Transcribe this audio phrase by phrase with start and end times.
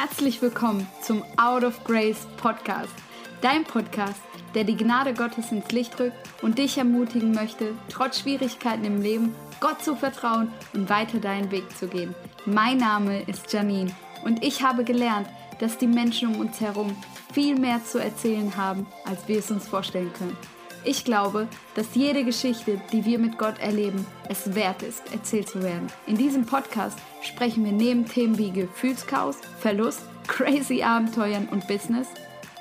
[0.00, 2.94] Herzlich willkommen zum Out of Grace Podcast,
[3.40, 4.20] dein Podcast,
[4.54, 9.34] der die Gnade Gottes ins Licht rückt und dich ermutigen möchte, trotz Schwierigkeiten im Leben
[9.58, 12.14] Gott zu vertrauen und weiter deinen Weg zu gehen.
[12.46, 13.90] Mein Name ist Janine
[14.24, 15.26] und ich habe gelernt,
[15.58, 16.96] dass die Menschen um uns herum
[17.32, 20.36] viel mehr zu erzählen haben, als wir es uns vorstellen können.
[20.84, 25.62] Ich glaube, dass jede Geschichte, die wir mit Gott erleben, es wert ist, erzählt zu
[25.62, 25.88] werden.
[26.06, 32.08] In diesem Podcast sprechen wir neben Themen wie Gefühlschaos, Verlust, crazy Abenteuern und Business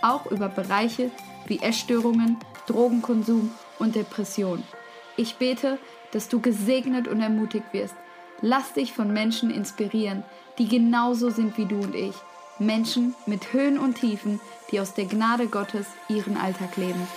[0.02, 1.12] auch über Bereiche
[1.48, 4.64] wie Essstörungen, Drogenkonsum und Depression.
[5.16, 5.80] Ich bete,
[6.12, 7.96] dass du gesegnet und ermutigt wirst.
[8.42, 10.24] Lass dich von Menschen inspirieren,
[10.58, 12.16] die genauso sind wie du und ich.
[12.60, 14.40] Menschen mit Höhen und Tiefen,
[14.72, 17.08] die aus der Gnade Gottes ihren Alltag leben.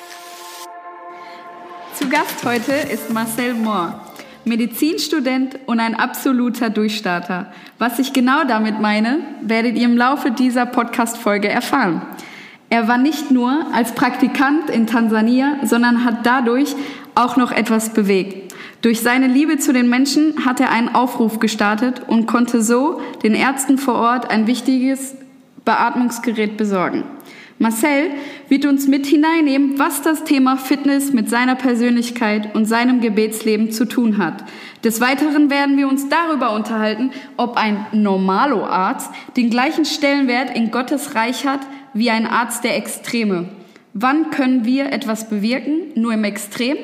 [2.01, 4.01] Zu Gast heute ist Marcel Mohr,
[4.47, 7.53] Medizinstudent und ein absoluter Durchstarter.
[7.77, 12.01] Was ich genau damit meine, werdet ihr im Laufe dieser Podcast-Folge erfahren.
[12.71, 16.75] Er war nicht nur als Praktikant in Tansania, sondern hat dadurch
[17.15, 18.55] auch noch etwas bewegt.
[18.81, 23.35] Durch seine Liebe zu den Menschen hat er einen Aufruf gestartet und konnte so den
[23.35, 25.17] Ärzten vor Ort ein wichtiges
[25.67, 27.05] Beatmungsgerät besorgen.
[27.63, 28.13] Marcel
[28.49, 33.85] wird uns mit hineinnehmen, was das Thema Fitness mit seiner Persönlichkeit und seinem Gebetsleben zu
[33.85, 34.45] tun hat.
[34.83, 41.15] Des Weiteren werden wir uns darüber unterhalten, ob ein Normalo-Arzt den gleichen Stellenwert in Gottes
[41.15, 41.61] Reich hat
[41.93, 43.51] wie ein Arzt der Extreme.
[43.93, 45.93] Wann können wir etwas bewirken?
[45.97, 46.79] Nur im Extrem?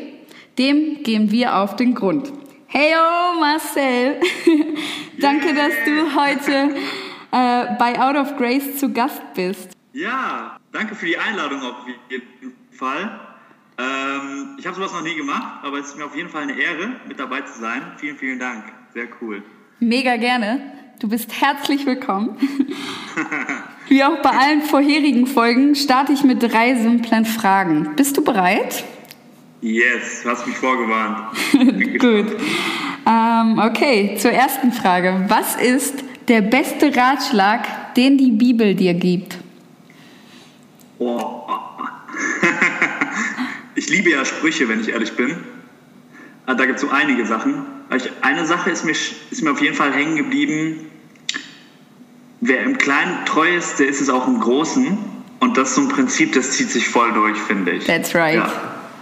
[0.59, 2.31] Dem gehen wir auf den Grund.
[2.67, 4.21] Hey, oh Marcel,
[5.21, 6.75] danke, dass du heute
[7.33, 9.71] äh, bei Out of Grace zu Gast bist.
[9.95, 11.77] Ja, danke für die Einladung auf
[12.11, 13.19] jeden Fall.
[13.79, 16.53] Ähm, ich habe sowas noch nie gemacht, aber es ist mir auf jeden Fall eine
[16.53, 17.83] Ehre, mit dabei zu sein.
[17.97, 18.65] Vielen, vielen Dank.
[18.93, 19.43] Sehr cool.
[19.81, 20.61] Mega gerne.
[20.99, 22.37] Du bist herzlich willkommen.
[23.89, 27.95] Wie auch bei allen vorherigen Folgen starte ich mit drei simplen Fragen.
[27.97, 28.85] Bist du bereit?
[29.61, 31.37] Yes, du hast mich vorgewarnt.
[31.99, 32.37] Gut.
[33.07, 35.25] Ähm, okay, zur ersten Frage.
[35.29, 39.39] Was ist der beste Ratschlag, den die Bibel dir gibt?
[40.99, 41.43] Oh.
[43.75, 45.37] ich liebe ja Sprüche, wenn ich ehrlich bin.
[46.47, 47.67] Ah, da gibt es so einige Sachen.
[48.23, 50.87] Eine Sache ist mir, ist mir auf jeden Fall hängen geblieben.
[52.41, 54.99] Wer im Kleinen treu ist, der ist es auch im Großen.
[55.41, 57.85] Und das ist so ein Prinzip, das zieht sich voll durch, finde ich.
[57.85, 58.37] That's right.
[58.37, 58.53] Ja,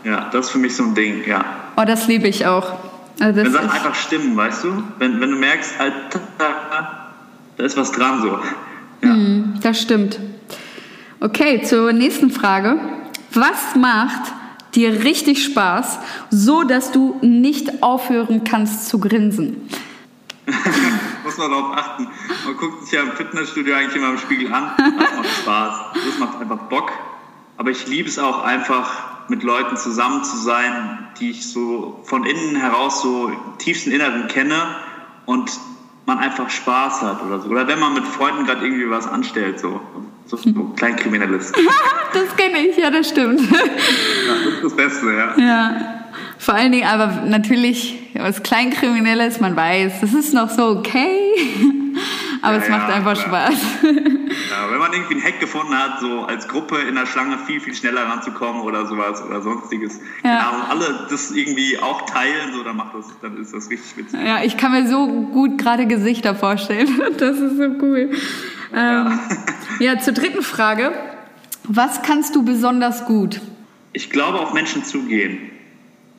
[0.05, 1.45] ja, das ist für mich so ein Ding, ja.
[1.77, 2.79] Oh, das liebe ich auch.
[3.21, 4.83] Also wenn Sachen einfach stimmen, weißt du?
[4.99, 6.21] Wenn, wenn du merkst, Alter,
[7.57, 8.39] da ist was dran so.
[9.03, 9.15] Ja.
[9.15, 10.19] Mm, das stimmt.
[11.25, 12.79] Okay, zur nächsten Frage.
[13.33, 14.31] Was macht
[14.75, 15.99] dir richtig Spaß,
[16.29, 19.67] so dass du nicht aufhören kannst zu grinsen?
[21.25, 22.09] Muss man darauf achten.
[22.45, 24.73] Man guckt sich ja im Fitnessstudio eigentlich immer im Spiegel an.
[24.77, 25.75] Das macht Spaß.
[25.95, 26.93] Das macht einfach Bock.
[27.57, 32.27] Aber ich liebe es auch einfach, mit Leuten zusammen zu sein, die ich so von
[32.27, 34.77] innen heraus so tiefsten Inneren kenne
[35.25, 35.51] und
[36.07, 37.49] man einfach Spaß hat oder so.
[37.49, 39.81] Oder wenn man mit Freunden gerade irgendwie was anstellt, so.
[40.27, 41.53] So, so Kleinkriminelles.
[42.15, 43.41] das kenne ich, ja, das stimmt.
[43.41, 43.59] Ja,
[44.45, 45.39] das ist das Beste, ja.
[45.39, 46.05] Ja.
[46.39, 51.33] Vor allen Dingen aber natürlich, was Kleinkriminelles, man weiß, das ist noch so okay.
[52.43, 53.53] Aber ja, es macht ja, einfach klar.
[53.53, 53.63] Spaß.
[53.83, 57.61] Ja, wenn man irgendwie einen Hack gefunden hat, so als Gruppe in der Schlange viel,
[57.61, 60.01] viel schneller ranzukommen oder sowas oder sonstiges.
[60.25, 60.51] Ja.
[60.51, 64.21] und alle das irgendwie auch teilen, so, dann, macht das, dann ist das richtig witzig.
[64.21, 66.89] Ja, ich kann mir so gut gerade Gesichter vorstellen.
[67.19, 68.11] Das ist so cool.
[68.73, 69.07] Ja.
[69.07, 69.19] Ähm,
[69.79, 70.93] ja, zur dritten Frage.
[71.65, 73.41] Was kannst du besonders gut?
[73.93, 75.39] Ich glaube, auf Menschen zugehen.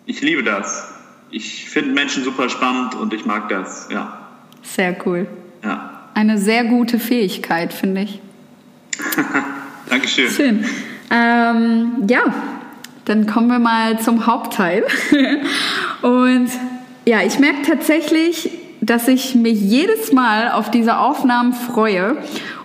[0.06, 0.94] Ich liebe das.
[1.32, 4.20] Ich finde Menschen super spannend und ich mag das, ja.
[4.62, 5.28] Sehr cool.
[5.64, 5.95] Ja.
[6.16, 8.22] Eine sehr gute Fähigkeit, finde ich.
[9.90, 10.30] Dankeschön.
[10.30, 10.66] Schön.
[11.12, 12.22] Ähm, ja,
[13.04, 14.86] dann kommen wir mal zum Hauptteil.
[16.02, 16.50] und
[17.06, 22.16] ja, ich merke tatsächlich, dass ich mich jedes Mal auf diese Aufnahmen freue.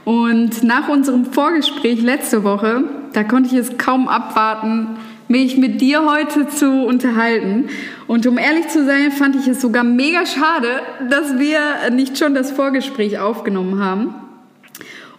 [0.05, 4.97] Und nach unserem Vorgespräch letzte Woche, da konnte ich es kaum abwarten,
[5.31, 7.69] mich mit dir heute zu unterhalten.
[8.09, 12.35] Und um ehrlich zu sein, fand ich es sogar mega schade, dass wir nicht schon
[12.35, 14.15] das Vorgespräch aufgenommen haben.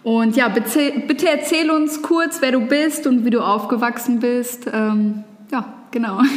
[0.02, 4.66] Und ja, bitte, erzähl uns kurz, wer du bist und wie du aufgewachsen bist.
[4.72, 6.20] Ähm, ja, genau.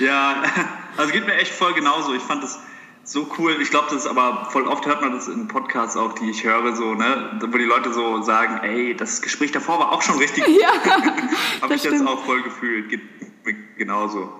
[0.00, 0.42] Ja,
[0.96, 2.14] also geht mir echt voll genauso.
[2.14, 2.58] Ich fand das
[3.04, 3.60] so cool.
[3.60, 6.44] Ich glaube, das ist aber voll oft hört man das in Podcasts auch, die ich
[6.44, 10.18] höre, so, ne, wo die Leute so sagen, ey, das Gespräch davor war auch schon
[10.18, 10.44] richtig.
[10.60, 10.72] Ja,
[11.62, 11.98] Habe ich stimmt.
[12.00, 12.90] jetzt auch voll gefühlt.
[13.44, 14.32] Mir genauso.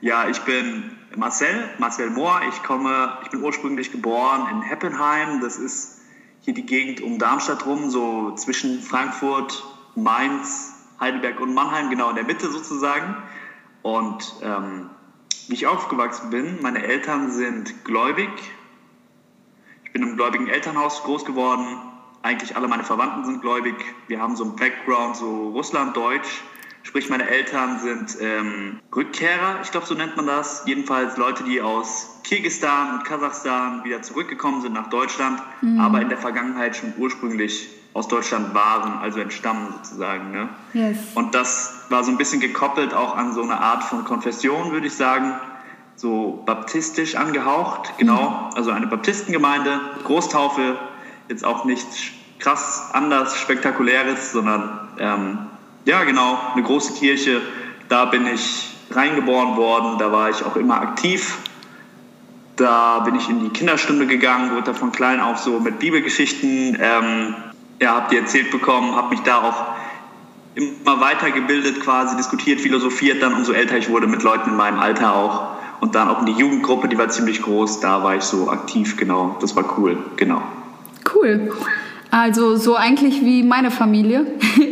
[0.00, 2.40] Ja, ich bin Marcel, Marcel Mohr.
[2.48, 5.40] Ich komme, ich bin ursprünglich geboren in Heppenheim.
[5.40, 6.00] Das ist
[6.40, 12.16] hier die Gegend um Darmstadt rum, so zwischen Frankfurt, Mainz, Heidelberg und Mannheim, genau in
[12.16, 13.16] der Mitte sozusagen.
[13.82, 14.90] Und ähm,
[15.48, 18.28] wie ich aufgewachsen bin, meine Eltern sind gläubig.
[19.84, 21.66] Ich bin im gläubigen Elternhaus groß geworden.
[22.22, 23.74] Eigentlich alle meine Verwandten sind gläubig.
[24.08, 26.42] Wir haben so einen Background, so Russlanddeutsch.
[26.82, 30.62] Sprich, meine Eltern sind ähm, Rückkehrer, ich glaube, so nennt man das.
[30.66, 35.80] Jedenfalls Leute, die aus Kirgisistan und Kasachstan wieder zurückgekommen sind nach Deutschland, mhm.
[35.80, 37.68] aber in der Vergangenheit schon ursprünglich
[37.98, 40.30] aus Deutschland waren, also entstammen sozusagen.
[40.30, 40.48] Ne?
[40.72, 40.98] Yes.
[41.14, 44.86] Und das war so ein bisschen gekoppelt auch an so eine Art von Konfession, würde
[44.86, 45.34] ich sagen.
[45.96, 48.30] So baptistisch angehaucht, genau.
[48.30, 48.56] Mhm.
[48.56, 50.78] Also eine Baptistengemeinde, Großtaufe,
[51.28, 51.98] jetzt auch nichts
[52.38, 55.38] krass anders, spektakuläres, sondern ähm,
[55.84, 57.40] ja, genau, eine große Kirche.
[57.88, 61.38] Da bin ich reingeboren worden, da war ich auch immer aktiv.
[62.54, 66.76] Da bin ich in die Kinderstunde gegangen, wurde da von klein auf so mit Bibelgeschichten,
[66.80, 67.34] ähm,
[67.80, 69.66] ja, habt ihr erzählt bekommen, habe mich da auch
[70.54, 75.14] immer weitergebildet, quasi diskutiert, philosophiert dann, umso älter ich wurde, mit Leuten in meinem Alter
[75.14, 75.58] auch.
[75.80, 78.96] Und dann auch in die Jugendgruppe, die war ziemlich groß, da war ich so aktiv,
[78.96, 79.36] genau.
[79.40, 80.42] Das war cool, genau.
[81.14, 81.52] Cool.
[82.10, 84.26] Also so eigentlich wie meine Familie.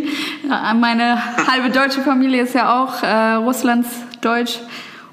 [0.74, 3.88] meine halbe deutsche Familie ist ja auch äh, Russlands
[4.20, 4.60] Deutsch.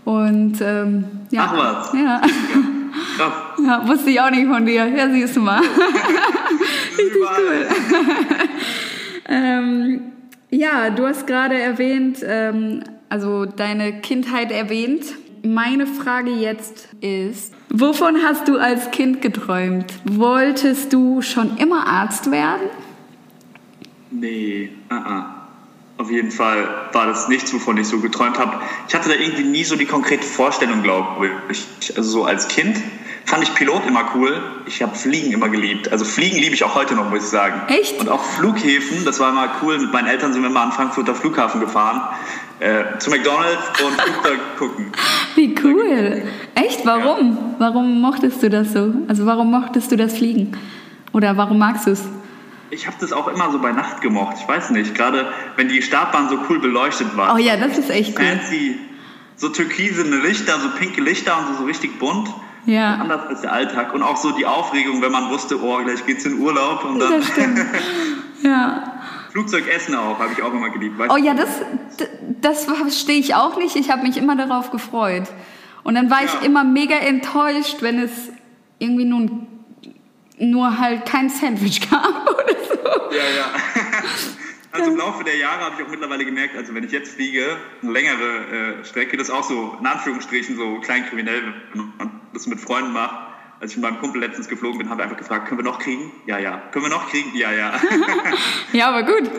[0.06, 1.50] Und ähm, ja.
[1.50, 1.94] Ach was.
[1.94, 2.22] Ja.
[3.18, 3.34] Krass.
[3.66, 4.86] Ja, wusste ich auch nicht von dir.
[4.88, 5.62] Ja, siehst du mal.
[6.98, 7.68] Richtig cool.
[9.30, 10.02] ähm,
[10.50, 15.06] ja, du hast gerade erwähnt, ähm, also deine Kindheit erwähnt.
[15.44, 19.94] Meine Frage jetzt ist, wovon hast du als Kind geträumt?
[20.06, 22.70] Wolltest du schon immer Arzt werden?
[24.10, 25.43] Nee, uh -uh.
[25.98, 28.60] Auf jeden Fall war das nichts, wovon ich so geträumt habe.
[28.88, 31.66] Ich hatte da irgendwie nie so die konkrete Vorstellung, glaube ich.
[31.96, 32.78] Also so als Kind
[33.26, 34.42] fand ich Pilot immer cool.
[34.66, 35.92] Ich habe Fliegen immer geliebt.
[35.92, 37.62] Also Fliegen liebe ich auch heute noch, muss ich sagen.
[37.68, 38.00] Echt?
[38.00, 39.80] Und auch Flughäfen, das war immer cool.
[39.80, 42.02] Mit meinen Eltern sind wir mal an Frankfurter Flughafen gefahren
[42.60, 44.92] äh, zu McDonalds und Flugzeug gucken.
[45.36, 46.24] Wie cool.
[46.56, 46.86] Echt?
[46.86, 47.38] Warum?
[47.38, 47.56] Ja.
[47.60, 48.94] Warum mochtest du das so?
[49.08, 50.58] Also warum mochtest du das Fliegen?
[51.12, 52.04] Oder warum magst du es?
[52.74, 54.38] Ich habe das auch immer so bei Nacht gemocht.
[54.40, 57.36] Ich weiß nicht, gerade wenn die Startbahn so cool beleuchtet war.
[57.36, 58.26] Oh ja, das ist echt cool.
[58.26, 58.80] Fancy,
[59.36, 62.30] so türkisene Lichter, so pinke Lichter und so, so richtig bunt.
[62.66, 62.96] Ja.
[62.96, 63.94] Anders als der Alltag.
[63.94, 66.84] Und auch so die Aufregung, wenn man wusste, oh, gleich geht's in Urlaub.
[66.84, 67.60] Und dann das stimmt.
[68.44, 69.02] ja.
[69.32, 70.98] Flugzeugessen auch, habe ich auch immer geliebt.
[70.98, 71.50] Weißt oh ja, das,
[72.42, 73.76] das verstehe ich auch nicht.
[73.76, 75.28] Ich habe mich immer darauf gefreut.
[75.84, 76.28] Und dann war ja.
[76.28, 78.12] ich immer mega enttäuscht, wenn es
[78.80, 79.53] irgendwie nun
[80.40, 83.16] nur halt kein Sandwich gab oder so.
[83.16, 83.46] Ja, ja.
[84.74, 87.58] Also im Laufe der Jahre habe ich auch mittlerweile gemerkt, also wenn ich jetzt fliege,
[87.84, 91.44] eine längere äh, Strecke, das ist auch so in Anführungsstrichen so kleinkriminell,
[91.74, 93.14] wenn man das mit Freunden macht,
[93.60, 95.78] als ich mit meinem Kumpel letztens geflogen bin, haben wir einfach gefragt, können wir noch
[95.78, 96.12] kriegen?
[96.26, 96.58] Ja, ja.
[96.72, 97.36] Können wir noch kriegen?
[97.36, 97.80] Ja, ja.
[98.74, 99.30] ja, aber gut.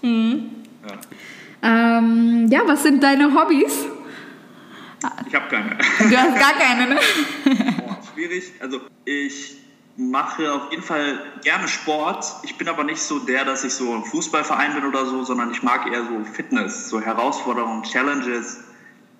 [0.00, 0.50] Mhm.
[1.62, 1.98] Ja.
[1.98, 3.86] Ähm, ja, was sind deine Hobbys?
[5.28, 5.76] Ich habe keine.
[5.76, 7.00] Du hast gar keine, ne?
[7.76, 8.52] Boah, schwierig.
[8.58, 9.56] Also ich
[9.96, 12.26] mache auf jeden Fall gerne Sport.
[12.42, 15.50] Ich bin aber nicht so der, dass ich so ein Fußballverein bin oder so, sondern
[15.50, 18.62] ich mag eher so Fitness, so Herausforderungen, Challenges.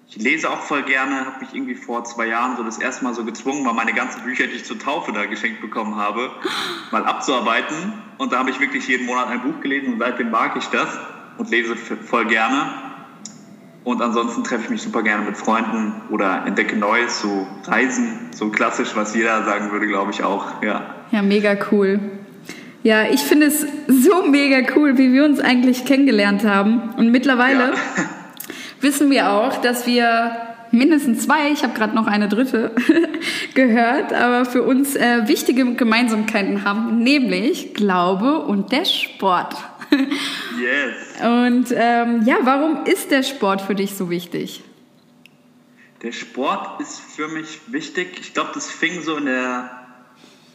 [0.08, 3.14] Ich lese auch voll gerne, habe mich irgendwie vor zwei Jahren so das erste Mal
[3.14, 6.30] so gezwungen, mal meine ganzen Bücher, die ich zur Taufe da geschenkt bekommen habe,
[6.92, 7.94] mal abzuarbeiten.
[8.18, 10.88] Und da habe ich wirklich jeden Monat ein Buch gelesen und seitdem mag ich das
[11.38, 12.85] und lese voll gerne.
[13.86, 18.48] Und ansonsten treffe ich mich super gerne mit Freunden oder entdecke Neues, so Reisen, so
[18.48, 20.60] klassisch, was jeder sagen würde, glaube ich auch.
[20.60, 22.00] Ja, ja mega cool.
[22.82, 26.94] Ja, ich finde es so mega cool, wie wir uns eigentlich kennengelernt haben.
[26.96, 27.74] Und mittlerweile ja.
[28.80, 30.32] wissen wir auch, dass wir
[30.72, 32.72] mindestens zwei, ich habe gerade noch eine dritte
[33.54, 39.54] gehört, aber für uns äh, wichtige Gemeinsamkeiten haben, nämlich Glaube und der Sport.
[39.90, 41.22] Yes.
[41.22, 44.62] Und ähm, ja, warum ist der Sport für dich so wichtig?
[46.02, 48.18] Der Sport ist für mich wichtig.
[48.20, 49.70] Ich glaube, das fing so in der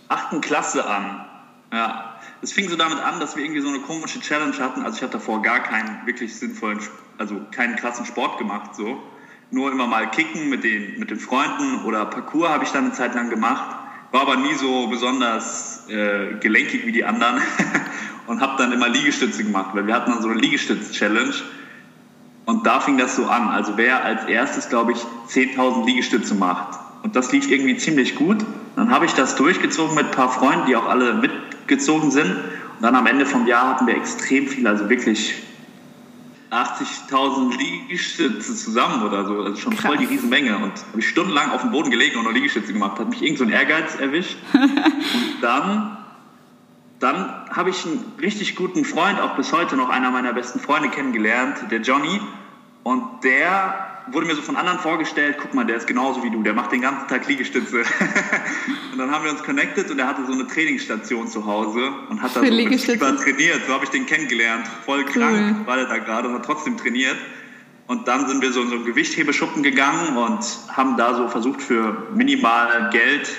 [0.07, 1.25] achten Klasse an.
[1.73, 4.83] Ja, es fing so damit an, dass wir irgendwie so eine komische Challenge hatten.
[4.83, 6.79] Also ich hatte davor gar keinen wirklich sinnvollen,
[7.17, 9.01] also keinen krassen Sport gemacht, so.
[9.51, 12.93] Nur immer mal kicken mit den, mit den Freunden oder Parcours habe ich dann eine
[12.93, 13.77] Zeit lang gemacht.
[14.11, 17.41] War aber nie so besonders äh, gelenkig wie die anderen
[18.31, 21.33] und habe dann immer Liegestütze gemacht, weil wir hatten dann so eine Liegestütz-Challenge.
[22.45, 23.49] Und da fing das so an.
[23.49, 26.79] Also wer als erstes, glaube ich, 10.000 Liegestütze macht.
[27.03, 28.37] Und das lief irgendwie ziemlich gut.
[28.77, 31.31] Dann habe ich das durchgezogen mit ein paar Freunden, die auch alle mit
[31.67, 32.31] gezogen sind.
[32.31, 35.35] Und dann am Ende vom Jahr hatten wir extrem viel, also wirklich
[36.51, 39.41] 80.000 Liegestütze zusammen oder so.
[39.41, 39.87] Also schon Krass.
[39.87, 40.55] voll die Riesenmenge.
[40.55, 42.97] Und habe ich stundenlang auf dem Boden gelegen und noch Liegestütze gemacht.
[42.97, 44.37] Hat mich irgend so ein Ehrgeiz erwischt.
[44.53, 45.97] und dann
[47.01, 50.89] dann habe ich einen richtig guten Freund, auch bis heute noch einer meiner besten Freunde
[50.89, 52.21] kennengelernt, der Johnny.
[52.83, 56.43] Und der wurde mir so von anderen vorgestellt, guck mal, der ist genauso wie du,
[56.43, 57.77] der macht den ganzen Tag Liegestütze.
[58.91, 62.21] und dann haben wir uns connected und er hatte so eine Trainingsstation zu Hause und
[62.21, 63.61] hat da so Fieber trainiert.
[63.65, 64.67] So habe ich den kennengelernt.
[64.85, 65.67] Voll krank cool.
[65.67, 67.17] war der da gerade und hat trotzdem trainiert.
[67.87, 71.61] Und dann sind wir so in so einen Gewichthebeschuppen gegangen und haben da so versucht
[71.63, 73.29] für minimal Geld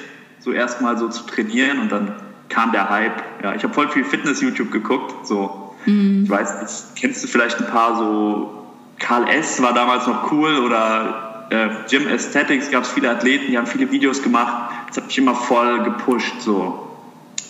[0.41, 2.17] so erstmal so zu trainieren und dann
[2.53, 3.23] kam der Hype.
[3.43, 5.27] Ja, ich habe voll viel Fitness-YouTube geguckt.
[5.27, 6.23] So, mhm.
[6.25, 8.67] ich weiß nicht, kennst du vielleicht ein paar so
[8.99, 9.61] Karl S.
[9.61, 13.91] war damals noch cool oder äh, Gym Aesthetics gab es viele Athleten, die haben viele
[13.91, 14.73] Videos gemacht.
[14.89, 16.41] Das hat mich immer voll gepusht.
[16.41, 16.91] So.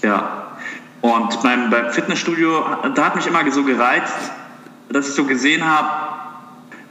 [0.03, 0.57] Ja.
[1.03, 4.33] Und beim, beim Fitnessstudio, da hat mich immer so gereizt,
[4.89, 6.12] dass ich so gesehen habe,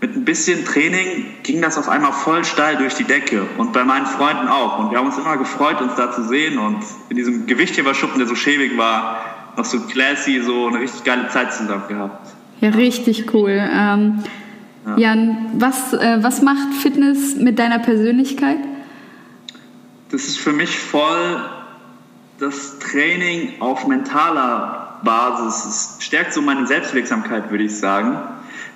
[0.02, 3.84] mit ein bisschen Training ging das auf einmal voll steil durch die Decke und bei
[3.84, 4.80] meinen Freunden auch.
[4.80, 6.80] Und wir haben uns immer gefreut, uns da zu sehen und
[7.10, 11.54] in diesem Gewichtheberschuppen, der so schäbig war, noch so classy, so eine richtig geile Zeit
[11.54, 12.34] zusammen gehabt.
[12.62, 13.52] Ja, richtig cool.
[13.52, 14.24] Ähm,
[14.88, 14.98] ja.
[14.98, 18.58] Jan, was, äh, was macht Fitness mit deiner Persönlichkeit?
[20.10, 21.42] Das ist für mich voll
[22.40, 25.66] das Training auf mentaler Basis.
[26.00, 28.18] Es stärkt so meine Selbstwirksamkeit, würde ich sagen.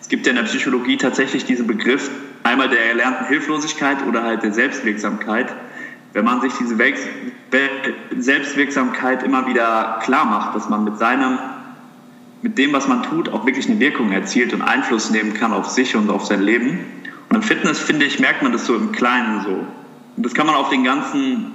[0.05, 2.11] Es gibt ja in der Psychologie tatsächlich diesen Begriff
[2.43, 5.51] einmal der erlernten Hilflosigkeit oder halt der Selbstwirksamkeit.
[6.13, 6.77] Wenn man sich diese
[8.15, 11.39] Selbstwirksamkeit immer wieder klar macht, dass man mit seinem
[12.43, 15.69] mit dem, was man tut, auch wirklich eine Wirkung erzielt und Einfluss nehmen kann auf
[15.69, 16.85] sich und auf sein Leben.
[17.29, 19.65] Und im Fitness, finde ich, merkt man das so im Kleinen so.
[20.17, 21.51] Und das kann man auf den ganzen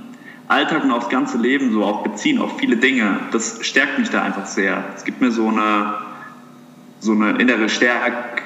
[0.48, 3.20] Alltag und aufs ganze Leben so auch beziehen, auf viele Dinge.
[3.30, 4.82] Das stärkt mich da einfach sehr.
[4.96, 5.94] Es gibt mir so eine,
[6.98, 8.39] so eine innere Stärke.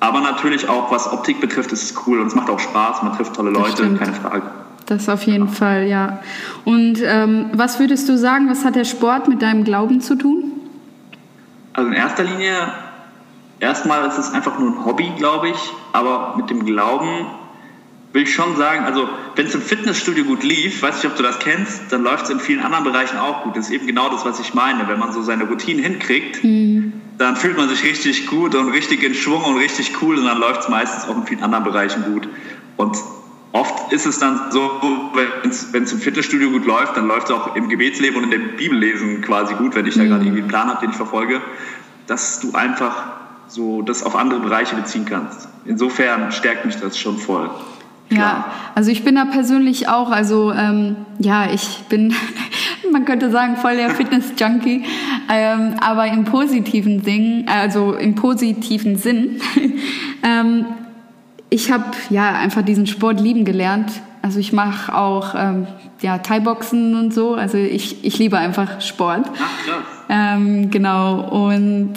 [0.00, 3.02] Aber natürlich auch, was Optik betrifft, ist es cool und es macht auch Spaß.
[3.02, 4.42] Man trifft tolle Leute, keine Frage.
[4.86, 5.52] Das auf jeden ja.
[5.52, 6.18] Fall, ja.
[6.64, 10.52] Und ähm, was würdest du sagen, was hat der Sport mit deinem Glauben zu tun?
[11.72, 12.52] Also in erster Linie,
[13.60, 17.26] erstmal ist es einfach nur ein Hobby, glaube ich, aber mit dem Glauben
[18.12, 21.22] will ich schon sagen, also wenn es im Fitnessstudio gut lief, weiß nicht, ob du
[21.22, 23.56] das kennst, dann läuft es in vielen anderen Bereichen auch gut.
[23.56, 24.86] Das ist eben genau das, was ich meine.
[24.88, 26.91] Wenn man so seine Routinen hinkriegt, mhm.
[27.18, 30.38] Dann fühlt man sich richtig gut und richtig in Schwung und richtig cool und dann
[30.38, 32.28] läuft es meistens auch in vielen anderen Bereichen gut.
[32.76, 32.96] Und
[33.52, 34.80] oft ist es dann so,
[35.42, 38.56] wenn es im Fitnessstudio gut läuft, dann läuft es auch im Gebetsleben und in dem
[38.56, 40.08] Bibellesen quasi gut, wenn ich da mhm.
[40.08, 41.40] gerade irgendwie einen Plan habe, den ich verfolge,
[42.06, 43.04] dass du einfach
[43.48, 45.48] so das auf andere Bereiche beziehen kannst.
[45.64, 47.50] Insofern stärkt mich das schon voll.
[48.10, 52.14] Ja, also ich bin da persönlich auch, also ähm, ja, ich bin,
[52.90, 54.84] man könnte sagen, voll der Fitness-Junkie,
[55.30, 59.40] ähm, aber im positiven Sinn, also im positiven Sinn.
[60.22, 60.66] ähm,
[61.50, 63.90] ich habe ja einfach diesen Sport lieben gelernt.
[64.22, 65.66] Also ich mache auch ähm,
[66.00, 67.34] ja, Thai-Boxen und so.
[67.34, 69.26] Also ich, ich liebe einfach Sport.
[69.34, 69.82] Ach, klar.
[70.08, 71.28] Ähm, genau.
[71.28, 71.92] Und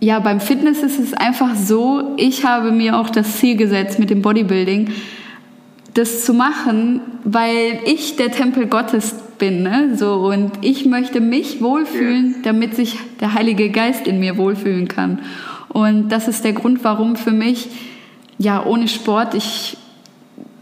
[0.00, 4.10] ja, beim Fitness ist es einfach so, ich habe mir auch das Ziel gesetzt mit
[4.10, 4.90] dem Bodybuilding,
[5.94, 9.62] das zu machen, weil ich der Tempel Gottes bin.
[9.62, 9.96] Ne?
[9.96, 15.20] So, und ich möchte mich wohlfühlen, damit sich der Heilige Geist in mir wohlfühlen kann.
[15.68, 17.68] Und das ist der Grund, warum für mich
[18.38, 19.76] ja, ohne Sport, ich,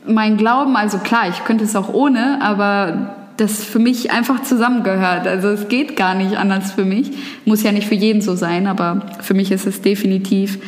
[0.06, 5.26] mein Glauben, also klar, ich könnte es auch ohne, aber das für mich einfach zusammengehört.
[5.26, 7.10] Also es geht gar nicht anders für mich.
[7.44, 10.58] Muss ja nicht für jeden so sein, aber für mich ist es definitiv,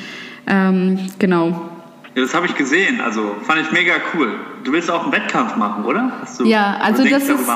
[0.46, 1.70] ähm, genau.
[2.14, 4.38] Ja, das habe ich gesehen, also fand ich mega cool.
[4.62, 6.12] Du willst auch einen Wettkampf machen, oder?
[6.38, 7.50] Du, ja, also das ist,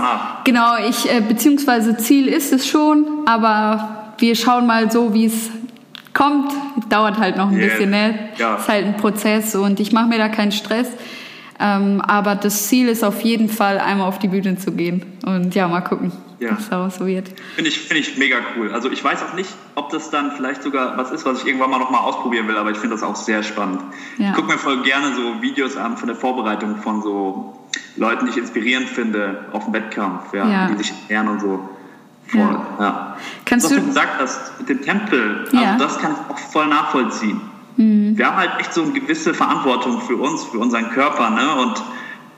[0.45, 5.51] genau, ich, äh, beziehungsweise Ziel ist es schon, aber wir schauen mal so, wie es
[6.13, 6.53] kommt,
[6.89, 7.69] dauert halt noch ein yeah.
[7.69, 8.19] bisschen, ne?
[8.37, 8.57] Ja.
[8.57, 10.89] Ist halt ein Prozess und ich mache mir da keinen Stress.
[11.61, 15.05] Ähm, aber das Ziel ist auf jeden Fall, einmal auf die Bühne zu gehen.
[15.27, 16.53] Und ja, mal gucken, ja.
[16.53, 17.29] was daraus so wird.
[17.57, 18.73] Finde ich, find ich mega cool.
[18.73, 21.71] Also ich weiß auch nicht, ob das dann vielleicht sogar was ist, was ich irgendwann
[21.71, 23.81] mal nochmal ausprobieren will, aber ich finde das auch sehr spannend.
[24.19, 24.31] Ja.
[24.31, 27.59] Ich gucke mir voll gerne so Videos an von der Vorbereitung von so
[27.97, 30.69] Leuten, die ich inspirierend finde auf dem Wettkampf, ja, ja.
[30.69, 31.69] die sich lernen und so.
[32.29, 33.17] Voll, ja.
[33.47, 37.41] Kannst Was du, gesagt hast mit dem Tempel, also das kann ich auch voll nachvollziehen.
[37.79, 38.19] Mhm.
[38.19, 41.55] Wir haben halt echt so eine gewisse Verantwortung für uns, für unseren Körper, ne?
[41.63, 41.83] Und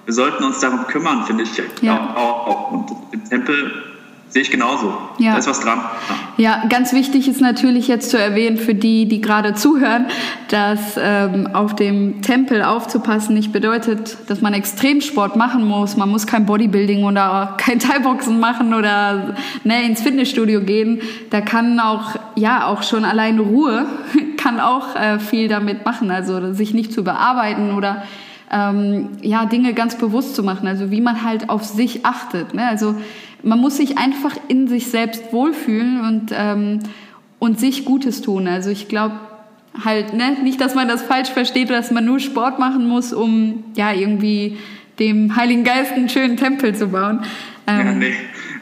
[0.04, 1.62] wir sollten uns darum kümmern, finde ich.
[1.82, 2.14] Ja.
[2.14, 2.70] Auch, auch.
[2.73, 3.89] Und im Tempel
[4.31, 4.97] Sehe ich genauso.
[5.19, 5.33] Ja.
[5.33, 5.81] Da ist was dran.
[6.37, 6.61] Ja.
[6.63, 6.69] ja.
[6.69, 10.07] ganz wichtig ist natürlich jetzt zu erwähnen für die, die gerade zuhören,
[10.49, 15.97] dass ähm, auf dem Tempel aufzupassen nicht bedeutet, dass man Extremsport machen muss.
[15.97, 19.35] Man muss kein Bodybuilding oder kein Thai-Boxen machen oder
[19.65, 21.01] ne, ins Fitnessstudio gehen.
[21.31, 23.87] Da kann auch, ja, auch schon allein Ruhe
[24.37, 26.13] kann auch äh, viel damit machen.
[26.13, 28.05] Also sich nicht zu bearbeiten oder
[28.53, 30.67] ähm, ja, Dinge ganz bewusst zu machen.
[30.67, 32.55] Also wie man halt auf sich achtet.
[32.55, 32.67] Ne?
[32.69, 32.97] Also
[33.42, 36.80] man muss sich einfach in sich selbst wohlfühlen und, ähm,
[37.38, 38.47] und sich Gutes tun.
[38.47, 39.18] Also ich glaube
[39.85, 43.64] halt, ne, nicht, dass man das falsch versteht, dass man nur Sport machen muss, um
[43.75, 44.59] ja irgendwie
[44.99, 47.20] dem Heiligen Geist einen schönen Tempel zu bauen.
[47.66, 48.14] Ähm, ja, nee.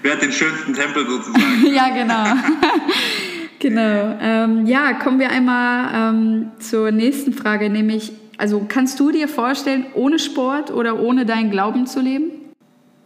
[0.02, 1.66] Wer hat den schönsten Tempel sozusagen?
[1.74, 2.40] ja, genau.
[3.58, 4.18] genau.
[4.20, 9.86] Ähm, ja, kommen wir einmal ähm, zur nächsten Frage, nämlich, also kannst du dir vorstellen,
[9.94, 12.37] ohne Sport oder ohne deinen Glauben zu leben?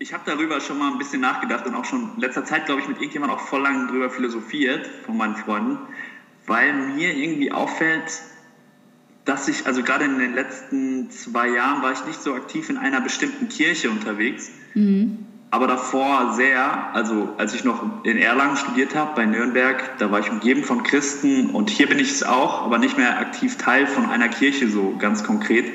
[0.02, 2.80] Ich habe darüber schon mal ein bisschen nachgedacht und auch schon in letzter Zeit, glaube
[2.80, 5.78] ich, mit irgendjemand auch voll lang darüber philosophiert, von meinen Freunden,
[6.44, 8.24] weil mir irgendwie auffällt,
[9.24, 12.78] dass ich, also gerade in den letzten zwei Jahren war ich nicht so aktiv in
[12.78, 14.50] einer bestimmten Kirche unterwegs.
[14.74, 15.18] Mhm
[15.52, 20.18] aber davor sehr, also als ich noch in Erlangen studiert habe, bei Nürnberg, da war
[20.18, 23.86] ich umgeben von Christen und hier bin ich es auch, aber nicht mehr aktiv Teil
[23.86, 25.70] von einer Kirche so ganz konkret.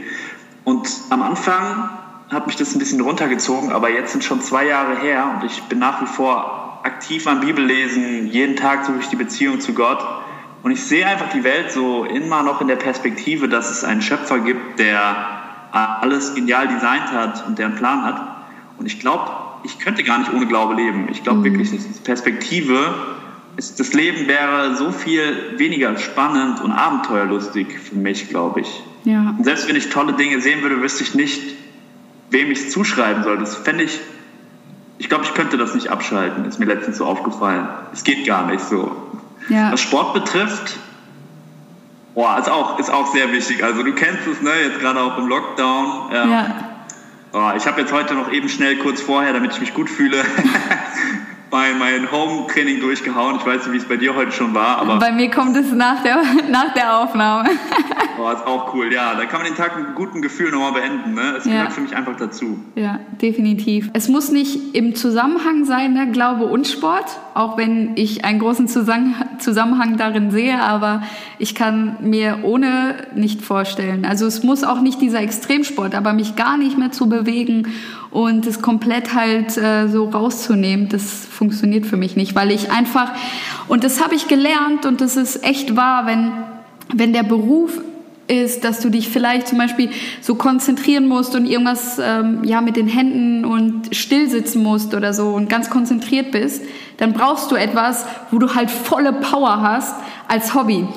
[0.63, 1.91] Und am Anfang
[2.29, 5.63] hat mich das ein bisschen runtergezogen, aber jetzt sind schon zwei Jahre her und ich
[5.63, 9.99] bin nach wie vor aktiv am Bibellesen, jeden Tag suche ich die Beziehung zu Gott
[10.63, 14.01] und ich sehe einfach die Welt so immer noch in der Perspektive, dass es einen
[14.01, 15.37] Schöpfer gibt, der
[15.71, 18.21] alles genial designt hat und der einen Plan hat.
[18.77, 19.31] Und ich glaube,
[19.63, 21.07] ich könnte gar nicht ohne Glaube leben.
[21.11, 21.43] Ich glaube mhm.
[21.45, 22.93] wirklich, das ist Perspektive.
[23.57, 28.83] Ist, das Leben wäre so viel weniger spannend und abenteuerlustig für mich, glaube ich.
[29.03, 29.35] Ja.
[29.37, 31.41] Und selbst wenn ich tolle Dinge sehen würde, wüsste ich nicht,
[32.29, 33.37] wem ich es zuschreiben soll.
[33.37, 33.99] Das fände ich,
[34.97, 36.45] ich glaube, ich könnte das nicht abschalten.
[36.45, 37.67] Ist mir letztens so aufgefallen.
[37.93, 38.95] Es geht gar nicht so.
[39.49, 39.71] Ja.
[39.71, 40.77] Was Sport betrifft,
[42.15, 43.63] boah, ist auch, ist auch sehr wichtig.
[43.63, 46.11] Also du kennst es, ne, jetzt gerade auch im Lockdown.
[46.11, 46.55] Ähm, ja
[47.33, 50.23] Oh, ich habe jetzt heute noch eben schnell kurz vorher, damit ich mich gut fühle,
[51.51, 53.35] mein, mein Home-Training durchgehauen.
[53.35, 54.97] Ich weiß nicht, wie es bei dir heute schon war, aber.
[54.97, 57.49] Bei mir kommt es nach der, nach der Aufnahme.
[58.19, 59.15] Oh, ist auch cool, ja.
[59.15, 61.13] Da kann man den Tag mit guten Gefühl nochmal beenden.
[61.13, 61.35] Ne?
[61.37, 61.69] Es gehört ja.
[61.69, 62.59] für mich einfach dazu.
[62.75, 63.89] Ja, definitiv.
[63.93, 66.11] Es muss nicht im Zusammenhang sein, ne?
[66.11, 71.03] Glaube und Sport, auch wenn ich einen großen Zusammenhang darin sehe, aber
[71.39, 74.05] ich kann mir ohne nicht vorstellen.
[74.05, 77.67] Also es muss auch nicht dieser Extremsport, aber mich gar nicht mehr zu bewegen
[78.09, 83.11] und es komplett halt äh, so rauszunehmen, das funktioniert für mich nicht, weil ich einfach,
[83.67, 86.31] und das habe ich gelernt und das ist echt wahr, wenn,
[86.93, 87.79] wenn der Beruf
[88.27, 89.89] ist, dass du dich vielleicht zum Beispiel
[90.21, 95.13] so konzentrieren musst und irgendwas ähm, ja mit den Händen und still sitzen musst oder
[95.13, 96.63] so und ganz konzentriert bist,
[96.97, 99.95] dann brauchst du etwas, wo du halt volle Power hast
[100.27, 100.87] als Hobby.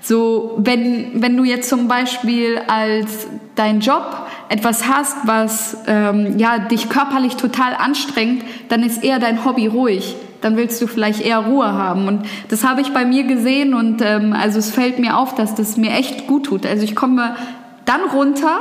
[0.00, 6.58] So, wenn, wenn du jetzt zum Beispiel als dein Job etwas hast, was ähm, ja,
[6.58, 10.16] dich körperlich total anstrengt, dann ist eher dein Hobby ruhig.
[10.40, 12.06] Dann willst du vielleicht eher Ruhe haben.
[12.08, 15.54] Und das habe ich bei mir gesehen und ähm, also es fällt mir auf, dass
[15.54, 16.66] das mir echt gut tut.
[16.66, 17.36] Also ich komme
[17.84, 18.58] dann runter,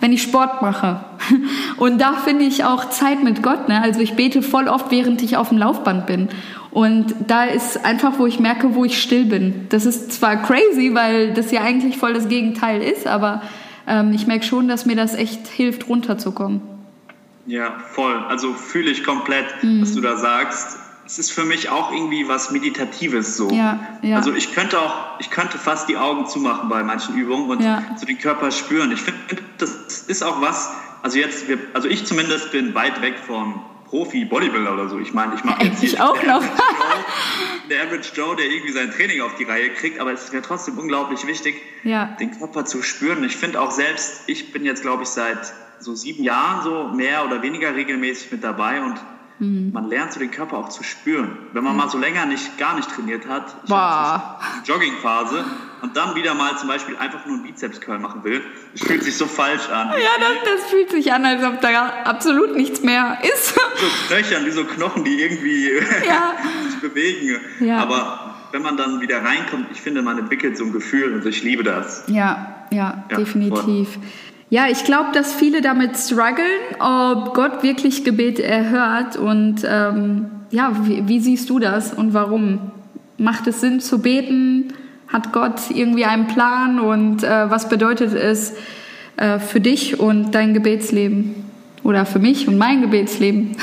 [0.00, 1.04] wenn ich Sport mache.
[1.76, 3.68] Und da finde ich auch Zeit mit Gott.
[3.68, 3.82] Ne?
[3.82, 6.28] Also ich bete voll oft, während ich auf dem Laufband bin.
[6.70, 9.66] Und da ist einfach, wo ich merke, wo ich still bin.
[9.70, 13.42] Das ist zwar crazy, weil das ja eigentlich voll das Gegenteil ist, aber
[13.86, 16.60] ähm, ich merke schon, dass mir das echt hilft, runterzukommen.
[17.46, 18.14] Ja, voll.
[18.28, 19.80] Also fühle ich komplett, mhm.
[19.80, 20.78] was du da sagst.
[21.08, 23.50] Es ist für mich auch irgendwie was Meditatives so.
[23.50, 24.16] Ja, ja.
[24.16, 27.82] Also ich könnte auch, ich könnte fast die Augen zumachen bei manchen Übungen und ja.
[27.96, 28.92] so den Körper spüren.
[28.92, 30.70] Ich finde, das ist auch was,
[31.02, 33.54] also jetzt, also ich zumindest bin weit weg von
[33.86, 34.98] Profi-Bodybuilder oder so.
[34.98, 36.42] Ich meine, ich mache jetzt ich auch noch.
[37.70, 40.42] der Average Joe, der irgendwie sein Training auf die Reihe kriegt, aber es ist mir
[40.42, 42.16] trotzdem unglaublich wichtig, ja.
[42.20, 43.24] den Körper zu spüren.
[43.24, 47.24] Ich finde auch selbst, ich bin jetzt, glaube ich, seit so sieben Jahren so mehr
[47.24, 49.00] oder weniger regelmäßig mit dabei und
[49.38, 49.70] Mhm.
[49.72, 51.38] Man lernt so den Körper auch zu spüren.
[51.52, 51.78] Wenn man mhm.
[51.78, 54.40] mal so länger nicht, gar nicht trainiert hat, ich Boah.
[54.64, 55.44] Joggingphase
[55.82, 59.16] und dann wieder mal zum Beispiel einfach nur einen Bizeps-Curl machen will, das fühlt sich
[59.16, 59.90] so falsch an.
[59.90, 63.54] Ja, das, das fühlt sich an, als ob da absolut nichts mehr ist.
[63.54, 63.60] So
[64.08, 65.70] Knöchern, wie so Knochen, die irgendwie
[66.06, 66.34] ja.
[66.70, 67.40] sich bewegen.
[67.60, 67.78] Ja.
[67.78, 71.42] Aber wenn man dann wieder reinkommt, ich finde, man entwickelt so ein Gefühl und ich
[71.42, 72.04] liebe das.
[72.08, 73.92] Ja, ja, ja definitiv.
[73.92, 74.02] Voll.
[74.50, 76.46] Ja, ich glaube, dass viele damit strugglen,
[76.78, 79.16] ob Gott wirklich Gebet erhört.
[79.16, 82.72] Und ähm, ja, wie, wie, siehst du das und warum?
[83.18, 84.72] Macht es Sinn zu beten?
[85.08, 86.80] Hat Gott irgendwie einen Plan?
[86.80, 88.54] Und äh, was bedeutet es
[89.16, 91.34] äh, für dich und dein Gebetsleben?
[91.82, 93.56] Oder für mich und mein Gebetsleben?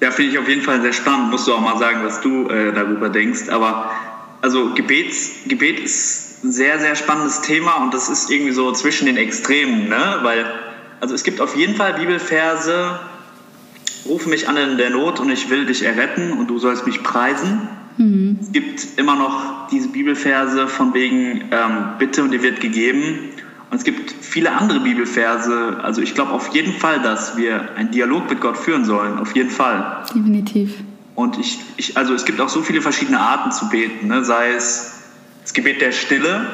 [0.00, 1.30] ja, finde ich auf jeden Fall sehr spannend.
[1.30, 3.48] Musst du auch mal sagen, was du äh, darüber denkst.
[3.48, 3.90] Aber
[4.42, 9.06] also Gebets, Gebet ist ein sehr, sehr spannendes Thema und das ist irgendwie so zwischen
[9.06, 10.20] den Extremen, ne?
[10.22, 10.46] Weil,
[11.00, 12.98] also es gibt auf jeden Fall Bibelverse,
[14.06, 17.02] rufe mich an in der Not und ich will dich erretten und du sollst mich
[17.02, 17.68] preisen.
[17.96, 18.38] Mhm.
[18.40, 23.30] Es gibt immer noch diese Bibelverse von wegen ähm, Bitte und dir wird gegeben
[23.70, 25.78] Und es gibt viele andere Bibelverse.
[25.82, 29.18] Also ich glaube auf jeden Fall, dass wir einen Dialog mit Gott führen sollen.
[29.18, 30.04] Auf jeden Fall.
[30.12, 30.74] Definitiv.
[31.14, 34.08] Und ich, ich also es gibt auch so viele verschiedene Arten zu beten.
[34.08, 34.24] Ne?
[34.24, 34.99] Sei es
[35.50, 36.46] das Gebet der Stille.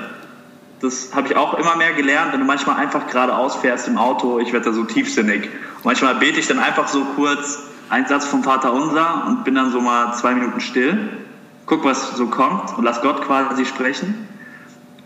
[0.81, 4.39] Das habe ich auch immer mehr gelernt, wenn du manchmal einfach geradeaus fährst im Auto.
[4.39, 5.51] Ich werde da so tiefsinnig.
[5.77, 7.59] Und manchmal bete ich dann einfach so kurz
[7.91, 11.11] einen Satz vom Vater Unser und bin dann so mal zwei Minuten still.
[11.67, 14.27] Guck, was so kommt und lass Gott quasi sprechen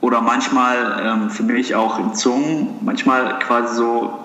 [0.00, 4.24] oder manchmal ähm, für mich auch in Zungen, manchmal quasi so,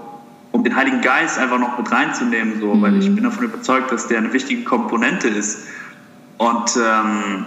[0.51, 2.81] um den Heiligen Geist einfach noch mit reinzunehmen, so, mhm.
[2.83, 5.65] weil ich bin davon überzeugt, dass der eine wichtige Komponente ist.
[6.37, 7.45] Und ähm,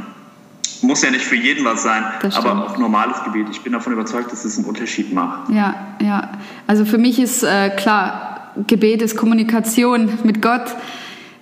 [0.82, 3.48] muss ja nicht für jeden was sein, aber auch normales Gebet.
[3.50, 5.50] Ich bin davon überzeugt, dass es einen Unterschied macht.
[5.50, 6.32] Ja, ja.
[6.66, 10.74] Also für mich ist äh, klar, Gebet ist Kommunikation mit Gott.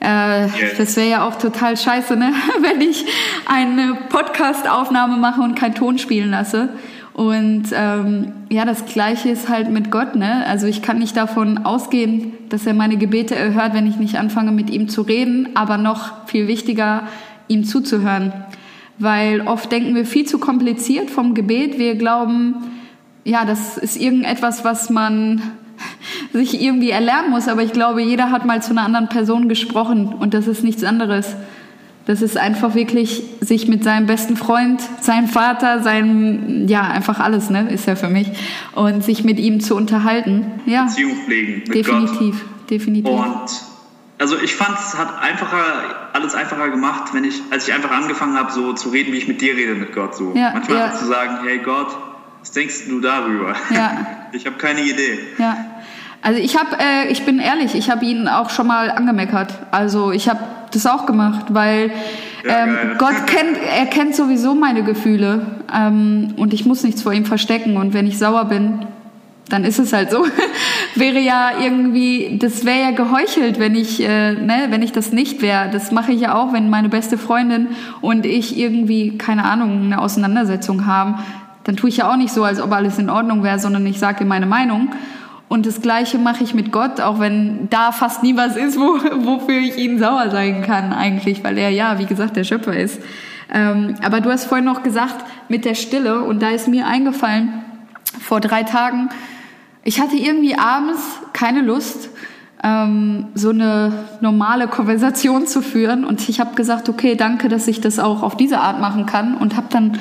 [0.01, 0.53] Äh, yes.
[0.79, 2.33] Das wäre ja auch total scheiße, ne?
[2.61, 3.05] wenn ich
[3.47, 6.71] eine Podcast-Aufnahme mache und keinen Ton spielen lasse.
[7.17, 10.17] Und ähm, ja, das Gleiche ist halt mit Gott.
[10.17, 10.45] Ne?
[10.47, 14.53] Also ich kann nicht davon ausgehen, dass er meine Gebete erhört, wenn ich nicht anfange,
[14.53, 17.05] mit ihm zu reden, aber noch viel wichtiger,
[17.49, 18.35] ihm zuzuhören.
[18.99, 21.79] Weil oft denken wir viel zu kompliziert vom Gebet.
[21.79, 22.55] Wir glauben,
[23.25, 25.43] ja, das ist irgendetwas, was man
[26.33, 27.49] sich irgendwie erlernen muss.
[27.49, 30.85] Aber ich glaube, jeder hat mal zu einer anderen Person gesprochen und das ist nichts
[30.85, 31.35] anderes.
[32.07, 37.51] Das ist einfach wirklich sich mit seinem besten Freund, seinem Vater, seinem, ja, einfach alles,
[37.51, 38.29] ne, ist er für mich.
[38.77, 40.47] Und sich mit ihm zu unterhalten.
[40.67, 40.85] Ja.
[40.85, 41.63] Beziehung pflegen.
[41.67, 42.71] Mit definitiv, Gott.
[42.71, 43.11] definitiv.
[43.11, 43.76] Und
[44.19, 48.37] also ich fand es hat einfacher, alles einfacher gemacht, wenn ich, als ich einfach angefangen
[48.37, 50.17] habe, so zu reden, wie ich mit dir rede mit Gott.
[50.17, 50.33] So.
[50.35, 50.93] Ja, Manchmal ja.
[50.93, 51.89] zu sagen, hey Gott,
[52.41, 53.55] was denkst du darüber?
[53.71, 54.07] Ja.
[54.33, 55.19] Ich habe keine Idee.
[55.39, 55.57] Ja.
[56.21, 59.55] Also ich habe, äh, ich bin ehrlich, ich habe ihn auch schon mal angemeckert.
[59.71, 60.41] Also ich habe
[60.73, 61.91] das auch gemacht, weil
[62.45, 67.25] ähm, Gott kennt, er kennt sowieso meine Gefühle ähm, und ich muss nichts vor ihm
[67.25, 67.77] verstecken.
[67.77, 68.85] Und wenn ich sauer bin,
[69.49, 70.27] dann ist es halt so.
[70.99, 75.43] wäre ja irgendwie, das wäre ja geheuchelt, wenn ich, äh, ne, wenn ich das nicht
[75.43, 75.71] wäre.
[75.71, 77.69] Das mache ich ja auch, wenn meine beste Freundin
[78.01, 81.17] und ich irgendwie keine Ahnung eine Auseinandersetzung haben.
[81.65, 83.99] Dann tue ich ja auch nicht so, als ob alles in Ordnung wäre, sondern ich
[83.99, 84.91] sage meine Meinung.
[85.49, 88.99] Und das Gleiche mache ich mit Gott, auch wenn da fast nie was ist, wo,
[89.25, 93.01] wofür ich ihn sauer sein kann eigentlich, weil er ja, wie gesagt, der Schöpfer ist.
[93.53, 97.65] Ähm, aber du hast vorhin noch gesagt mit der Stille und da ist mir eingefallen,
[98.21, 99.09] vor drei Tagen,
[99.87, 101.01] ich hatte irgendwie abends
[101.33, 102.11] keine Lust,
[102.65, 106.05] ähm, so eine normale Konversation zu führen.
[106.05, 109.37] Und ich habe gesagt, okay, danke, dass ich das auch auf diese Art machen kann.
[109.37, 109.99] Und habe dann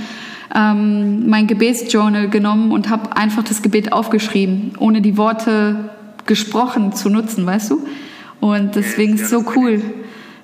[0.55, 5.91] ähm, mein Gebetsjournal genommen und habe einfach das Gebet aufgeschrieben, ohne die Worte
[6.25, 7.85] gesprochen zu nutzen, weißt du?
[8.39, 9.83] Und deswegen ist es so cool,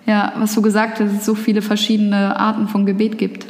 [0.05, 3.47] ja, was du gesagt hast, dass es so viele verschiedene Arten von Gebet gibt.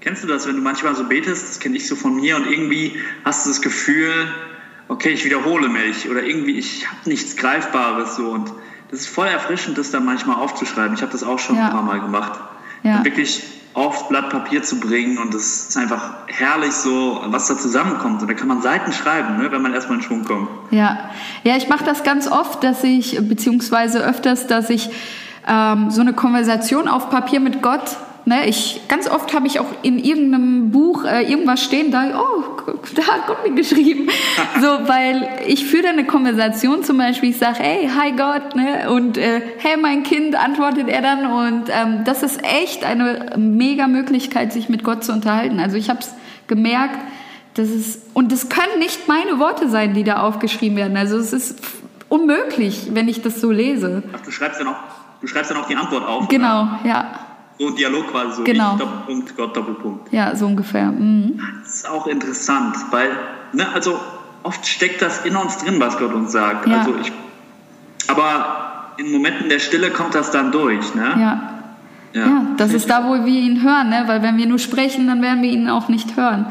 [0.00, 2.50] Kennst du das, wenn du manchmal so betest, das kenne ich so von mir, und
[2.50, 2.92] irgendwie
[3.24, 4.10] hast du das Gefühl,
[4.88, 8.52] okay, ich wiederhole mich oder irgendwie, ich habe nichts Greifbares so und
[8.90, 10.94] das ist voll erfrischend, das dann manchmal aufzuschreiben.
[10.94, 11.66] Ich habe das auch schon ja.
[11.66, 12.38] ein paar Mal gemacht.
[12.82, 13.02] Ja.
[13.04, 13.42] Wirklich
[13.74, 18.20] aufs Blatt Papier zu bringen und es ist einfach herrlich so, was da zusammenkommt.
[18.20, 20.48] Und da kann man Seiten schreiben, ne, wenn man erstmal in Schwung kommt.
[20.70, 21.10] Ja,
[21.42, 24.90] ja ich mache das ganz oft, dass ich, beziehungsweise öfters, dass ich
[25.48, 29.66] ähm, so eine Konversation auf Papier mit Gott Ne, ich, ganz oft habe ich auch
[29.82, 32.44] in irgendeinem Buch äh, irgendwas stehen, da, oh,
[32.94, 34.08] da hat Gott mir geschrieben.
[34.60, 39.18] so, weil ich führe eine Konversation zum Beispiel, ich sage, hey, hi Gott, ne, und
[39.18, 41.26] äh, hey, mein Kind, antwortet er dann.
[41.26, 45.58] Und ähm, das ist echt eine mega Möglichkeit, sich mit Gott zu unterhalten.
[45.58, 46.14] Also ich habe es
[46.46, 47.00] gemerkt,
[47.54, 50.96] dass es, und es können nicht meine Worte sein, die da aufgeschrieben werden.
[50.96, 51.60] Also es ist
[52.08, 54.04] unmöglich, wenn ich das so lese.
[54.14, 54.76] Ach, du schreibst dann auch,
[55.20, 56.28] du schreibst dann auch die Antwort auf.
[56.28, 56.80] Genau, oder?
[56.84, 57.10] ja.
[57.62, 58.72] So ein Dialog quasi, so genau.
[58.72, 60.12] ich, Doppelpunkt, Gott, Doppelpunkt.
[60.12, 60.90] Ja, so ungefähr.
[60.90, 61.40] Mhm.
[61.62, 63.10] Das ist auch interessant, weil,
[63.52, 64.00] ne, also
[64.42, 66.66] oft steckt das in uns drin, was Gott uns sagt.
[66.66, 66.78] Ja.
[66.78, 67.12] Also ich,
[68.08, 71.14] aber in Momenten der Stille kommt das dann durch, ne?
[71.16, 71.48] Ja.
[72.14, 74.02] Ja, ja das ist da, wo wir ihn hören, ne?
[74.06, 76.46] weil wenn wir nur sprechen, dann werden wir ihn auch nicht hören.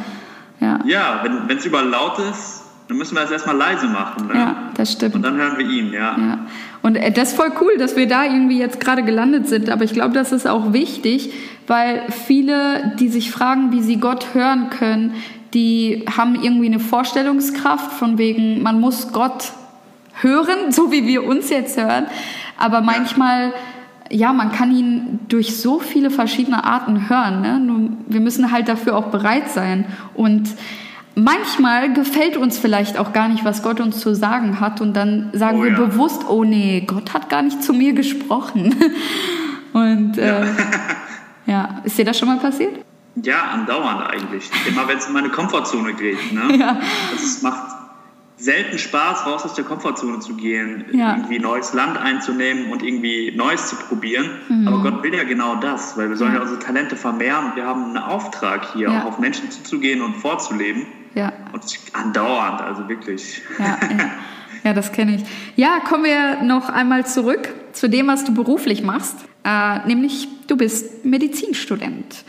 [0.61, 4.27] Ja, ja wenn es überall laut ist, dann müssen wir es erstmal leise machen.
[4.27, 4.33] Ne?
[4.33, 5.15] Ja, das stimmt.
[5.15, 6.17] Und dann hören wir ihn, ja.
[6.17, 6.39] ja.
[6.81, 9.69] Und äh, das ist voll cool, dass wir da irgendwie jetzt gerade gelandet sind.
[9.69, 11.33] Aber ich glaube, das ist auch wichtig,
[11.67, 15.13] weil viele, die sich fragen, wie sie Gott hören können,
[15.53, 19.51] die haben irgendwie eine Vorstellungskraft von wegen, man muss Gott
[20.21, 22.07] hören, so wie wir uns jetzt hören.
[22.57, 23.53] Aber manchmal,
[24.09, 27.41] ja, man kann ihn durch so viele verschiedene Arten hören.
[27.41, 27.59] Ne?
[27.59, 29.85] Nur wir müssen halt dafür auch bereit sein.
[30.13, 30.49] Und
[31.15, 34.81] manchmal gefällt uns vielleicht auch gar nicht, was Gott uns zu sagen hat.
[34.81, 35.77] Und dann sagen oh, wir ja.
[35.77, 38.75] bewusst, oh nee, Gott hat gar nicht zu mir gesprochen.
[39.73, 40.45] Und äh,
[41.45, 41.81] ja.
[41.83, 42.83] ist dir das schon mal passiert?
[43.15, 44.49] Ja, andauernd eigentlich.
[44.67, 46.33] Immer wenn es in meine Komfortzone geht.
[46.33, 46.57] Ne?
[46.57, 46.79] Ja.
[47.11, 47.71] Also es macht
[48.37, 51.15] selten Spaß, raus aus der Komfortzone zu gehen, ja.
[51.15, 54.29] irgendwie neues Land einzunehmen und irgendwie Neues zu probieren.
[54.49, 54.67] Mhm.
[54.67, 57.65] Aber Gott will ja genau das, weil wir sollen ja, unsere Talente vermehren und wir
[57.65, 60.87] haben einen Auftrag hier, auch auf Menschen zuzugehen und vorzuleben.
[61.15, 61.33] Ja.
[61.53, 63.41] Und andauernd, also wirklich.
[63.59, 63.79] Ja,
[64.63, 64.73] ja.
[64.73, 65.23] das kenne ich.
[65.55, 70.57] Ja, kommen wir noch einmal zurück zu dem, was du beruflich machst, äh, nämlich du
[70.57, 72.23] bist Medizinstudent.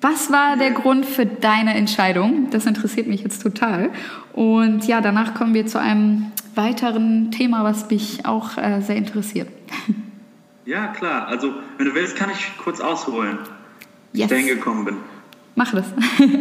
[0.00, 2.48] Was war der Grund für deine Entscheidung?
[2.50, 3.90] Das interessiert mich jetzt total.
[4.32, 9.48] Und ja, danach kommen wir zu einem weiteren Thema, was mich auch äh, sehr interessiert.
[10.66, 11.28] Ja, klar.
[11.28, 13.38] Also, wenn du willst, kann ich kurz ausholen,
[14.12, 14.30] wie yes.
[14.30, 14.96] ich da hingekommen bin.
[15.56, 15.86] Mach das.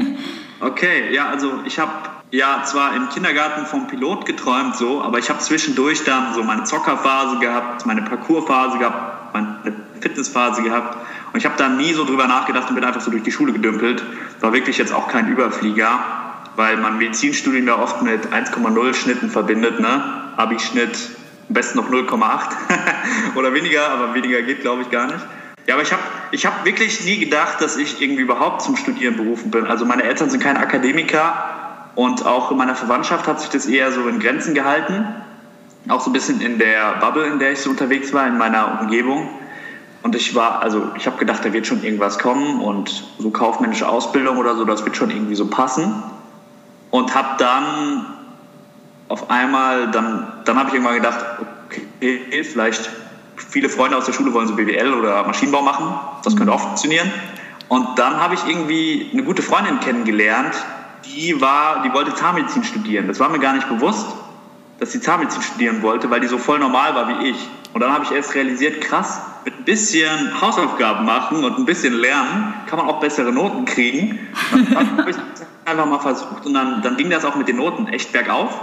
[0.62, 1.92] okay, ja, also ich habe
[2.30, 6.66] ja zwar im Kindergarten vom Pilot geträumt, so, aber ich habe zwischendurch dann so meine
[6.66, 10.98] Zockerphase gehabt, meine Parcoursphase gehabt, meine Fitnessphase gehabt.
[11.34, 13.54] Und ich habe da nie so drüber nachgedacht und bin einfach so durch die Schule
[13.54, 14.04] gedümpelt.
[14.42, 16.00] War wirklich jetzt auch kein Überflieger
[16.56, 20.24] weil man Medizinstudium ja oft mit 1,0 Schnitten verbindet, ne?
[20.38, 20.98] Abi-Schnitt,
[21.48, 22.16] am besten noch 0,8
[23.36, 25.20] oder weniger, aber weniger geht, glaube ich, gar nicht.
[25.68, 26.02] Ja, aber ich habe
[26.32, 29.66] ich hab wirklich nie gedacht, dass ich irgendwie überhaupt zum Studieren berufen bin.
[29.66, 31.34] Also meine Eltern sind keine Akademiker
[31.96, 35.06] und auch in meiner Verwandtschaft hat sich das eher so in Grenzen gehalten.
[35.88, 38.80] Auch so ein bisschen in der Bubble, in der ich so unterwegs war, in meiner
[38.82, 39.30] Umgebung.
[40.04, 43.88] Und ich war, also ich habe gedacht, da wird schon irgendwas kommen und so kaufmännische
[43.88, 46.04] Ausbildung oder so, das wird schon irgendwie so passen
[46.92, 48.06] und habe dann
[49.10, 51.26] auf einmal, dann, dann habe ich irgendwann gedacht,
[51.68, 52.90] okay, vielleicht
[53.38, 55.94] viele Freunde aus der Schule wollen so BWL oder Maschinenbau machen,
[56.24, 57.12] das könnte auch funktionieren.
[57.68, 60.56] Und dann habe ich irgendwie eine gute Freundin kennengelernt,
[61.06, 63.08] die war, die wollte Zahnmedizin studieren.
[63.08, 64.08] Das war mir gar nicht bewusst,
[64.80, 67.38] dass sie Zahnmedizin studieren wollte, weil die so voll normal war wie ich.
[67.74, 71.94] Und dann habe ich erst realisiert, krass, mit ein bisschen Hausaufgaben machen und ein bisschen
[71.94, 74.20] lernen kann man auch bessere Noten kriegen.
[74.52, 75.18] Und dann habe ich
[75.66, 78.60] einfach mal versucht und dann, dann ging das auch mit den Noten echt bergauf.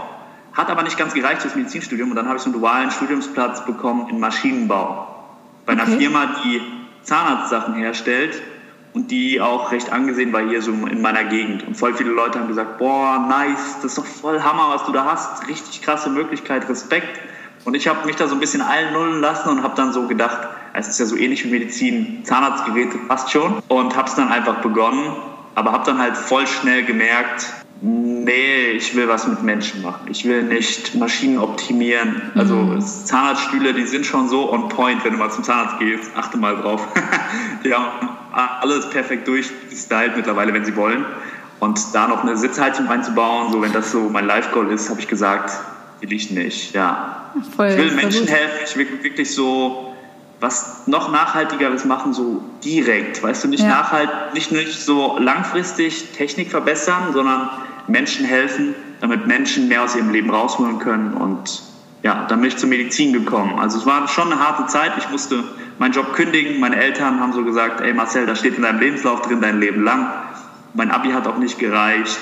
[0.55, 3.65] Hat aber nicht ganz gereicht fürs Medizinstudium und dann habe ich so einen dualen Studiumsplatz
[3.65, 5.09] bekommen in Maschinenbau.
[5.65, 5.99] Bei einer okay.
[5.99, 6.61] Firma, die
[7.03, 8.43] Zahnarztsachen herstellt
[8.93, 11.67] und die auch recht angesehen war hier so in meiner Gegend.
[11.67, 14.93] Und voll viele Leute haben gesagt, boah, nice, das ist doch voll Hammer, was du
[14.93, 15.49] da hast.
[15.49, 17.21] Richtig krasse Möglichkeit, Respekt.
[17.65, 20.07] Und ich habe mich da so ein bisschen allen nullen lassen und habe dann so
[20.07, 23.63] gedacht, es ist ja so ähnlich wie Medizin, Zahnarztgeräte passt schon.
[23.69, 25.13] Und habe es dann einfach begonnen
[25.55, 30.07] aber habe dann halt voll schnell gemerkt, nee, ich will was mit Menschen machen.
[30.09, 32.23] Ich will nicht Maschinen optimieren.
[32.35, 32.81] Also mhm.
[32.81, 36.11] Zahnarztstühle, die sind schon so on point, wenn du mal zum Zahnarzt gehst.
[36.17, 36.87] Achte mal drauf.
[37.65, 41.05] die haben alles perfekt durchgestylt mittlerweile, wenn sie wollen.
[41.59, 45.09] Und da noch eine Sitzheizung reinzubauen, so wenn das so mein Life-Goal ist, habe ich
[45.09, 45.53] gesagt,
[46.01, 46.75] will ich nicht.
[46.75, 47.31] Ja.
[47.57, 48.59] Voll, ich will Menschen helfen.
[48.65, 49.93] Ich will wirklich so
[50.41, 53.69] was noch nachhaltigeres machen, so direkt, weißt du, nicht ja.
[53.69, 57.49] nachhalt, nicht, nicht so langfristig Technik verbessern, sondern
[57.87, 61.63] Menschen helfen, damit Menschen mehr aus ihrem Leben rausholen können und
[62.03, 63.59] ja, dann bin ich zur Medizin gekommen.
[63.59, 64.93] Also es war schon eine harte Zeit.
[64.99, 65.45] Ich musste
[65.79, 66.59] meinen Job kündigen.
[66.59, 69.85] Meine Eltern haben so gesagt, ey Marcel, da steht in deinem Lebenslauf drin dein Leben
[69.85, 70.09] lang.
[70.75, 72.19] Mein Abi hat auch nicht gereicht.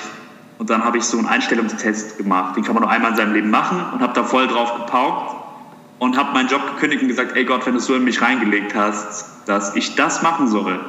[0.59, 2.55] Und dann habe ich so einen Einstellungstest gemacht.
[2.55, 5.35] Den kann man nur einmal in seinem Leben machen und habe da voll drauf gepaukt
[5.97, 8.75] und habe meinen Job gekündigt und gesagt, ey Gott, wenn du so in mich reingelegt
[8.75, 10.79] hast, dass ich das machen soll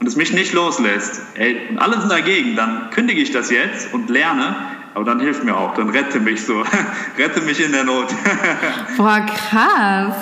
[0.00, 3.92] und es mich nicht loslässt, ey, und alle sind dagegen, dann kündige ich das jetzt
[3.92, 4.54] und lerne,
[4.94, 6.64] aber dann hilf mir auch, dann rette mich so,
[7.18, 8.08] rette mich in der Not.
[8.96, 10.14] Boah, krass.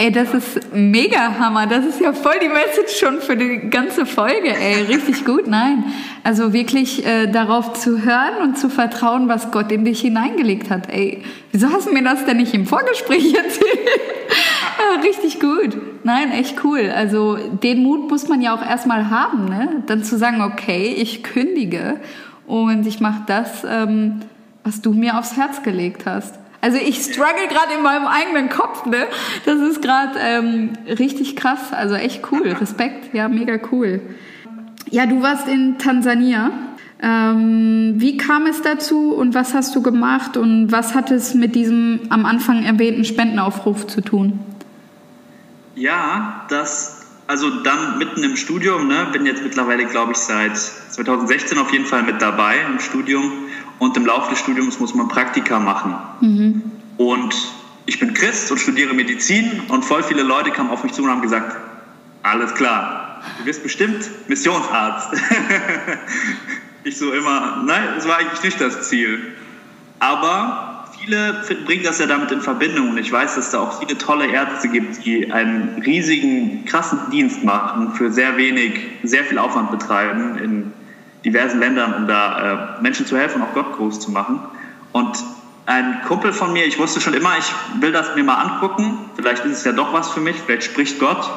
[0.00, 1.66] Ey, das ist mega Hammer.
[1.66, 4.54] Das ist ja voll die Message schon für die ganze Folge.
[4.56, 5.48] Ey, richtig gut.
[5.48, 5.82] Nein,
[6.22, 10.88] also wirklich äh, darauf zu hören und zu vertrauen, was Gott in dich hineingelegt hat.
[10.88, 13.88] Ey, wieso hast du mir das denn nicht im Vorgespräch erzählt?
[15.02, 15.76] richtig gut.
[16.04, 16.92] Nein, echt cool.
[16.94, 19.82] Also den Mut muss man ja auch erstmal haben, ne?
[19.86, 22.00] Dann zu sagen, okay, ich kündige
[22.46, 24.20] und ich mache das, ähm,
[24.64, 26.38] was du mir aufs Herz gelegt hast.
[26.60, 29.06] Also ich struggle gerade in meinem eigenen Kopf, ne?
[29.44, 32.48] Das ist gerade ähm, richtig krass, also echt cool.
[32.48, 34.00] Respekt, ja, mega cool.
[34.90, 36.50] Ja, du warst in Tansania.
[37.00, 41.54] Ähm, wie kam es dazu und was hast du gemacht und was hat es mit
[41.54, 44.40] diesem am Anfang erwähnten Spendenaufruf zu tun?
[45.78, 51.56] Ja, das, also dann mitten im Studium, ne, bin jetzt mittlerweile, glaube ich, seit 2016
[51.58, 53.32] auf jeden Fall mit dabei im Studium
[53.78, 55.94] und im Laufe des Studiums muss man Praktika machen.
[56.20, 56.62] Mhm.
[56.96, 57.34] Und
[57.86, 61.10] ich bin Christ und studiere Medizin und voll viele Leute kamen auf mich zu und
[61.10, 61.56] haben gesagt,
[62.24, 65.10] alles klar, du wirst bestimmt Missionsarzt.
[66.84, 69.32] ich so immer, nein, das war eigentlich nicht das Ziel.
[70.00, 70.67] Aber
[71.00, 74.26] viele bringen das ja damit in Verbindung und ich weiß, dass da auch viele tolle
[74.26, 80.38] Ärzte gibt, die einen riesigen, krassen Dienst machen, für sehr wenig, sehr viel Aufwand betreiben
[80.38, 80.72] in
[81.24, 84.40] diversen Ländern, um da äh, Menschen zu helfen und auch Gott groß zu machen.
[84.92, 85.18] Und
[85.68, 89.44] ein Kumpel von mir, ich wusste schon immer, ich will das mir mal angucken, vielleicht
[89.44, 91.30] ist es ja doch was für mich, vielleicht spricht Gott.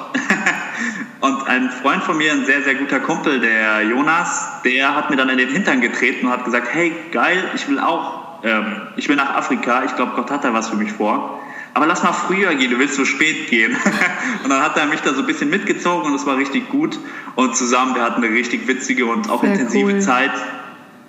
[1.20, 5.18] und ein Freund von mir, ein sehr, sehr guter Kumpel, der Jonas, der hat mir
[5.18, 9.08] dann in den Hintern getreten und hat gesagt, hey, geil, ich will auch, ähm, ich
[9.10, 11.40] will nach Afrika, ich glaube, Gott hat da was für mich vor.
[11.74, 13.76] Aber lass mal früher gehen, du willst so spät gehen.
[14.44, 17.00] und dann hat er mich da so ein bisschen mitgezogen und es war richtig gut.
[17.36, 20.02] Und zusammen, wir hatten eine richtig witzige und auch sehr intensive cool.
[20.02, 20.32] Zeit.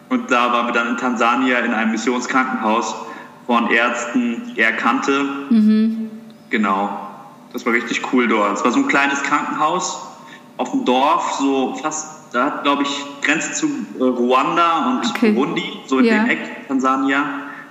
[0.08, 2.94] Und da waren wir dann in Tansania in einem Missionskrankenhaus
[3.46, 5.24] von Ärzten, die er kannte.
[5.50, 6.10] Mhm.
[6.50, 7.08] Genau.
[7.52, 8.58] Das war richtig cool dort.
[8.58, 10.06] Es war so ein kleines Krankenhaus
[10.58, 13.66] auf dem Dorf, so fast, da hat, glaube ich, Grenze zu
[13.98, 15.32] äh, Ruanda und okay.
[15.32, 16.22] Burundi, so in ja.
[16.22, 17.24] dem Eck Tansania.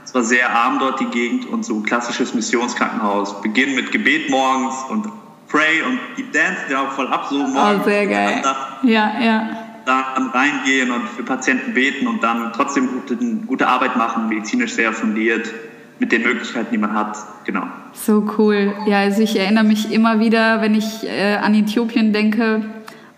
[0.04, 3.42] Es war sehr arm dort die Gegend und so ein klassisches Missionskrankenhaus.
[3.42, 5.08] Beginn mit Gebet morgens und
[5.48, 7.82] Pray und die dancen ja auch voll ab, so morgens.
[7.82, 8.42] Oh, sehr geil.
[8.84, 9.50] Ja, ja.
[9.86, 14.94] Dann reingehen und für Patienten beten und dann trotzdem gute, gute Arbeit machen, medizinisch sehr
[14.94, 15.52] fundiert
[16.00, 17.18] mit den Möglichkeiten, die man hat.
[17.46, 17.64] Genau.
[17.94, 18.74] So cool.
[18.88, 22.64] Ja, also ich erinnere mich immer wieder, wenn ich äh, an Äthiopien denke,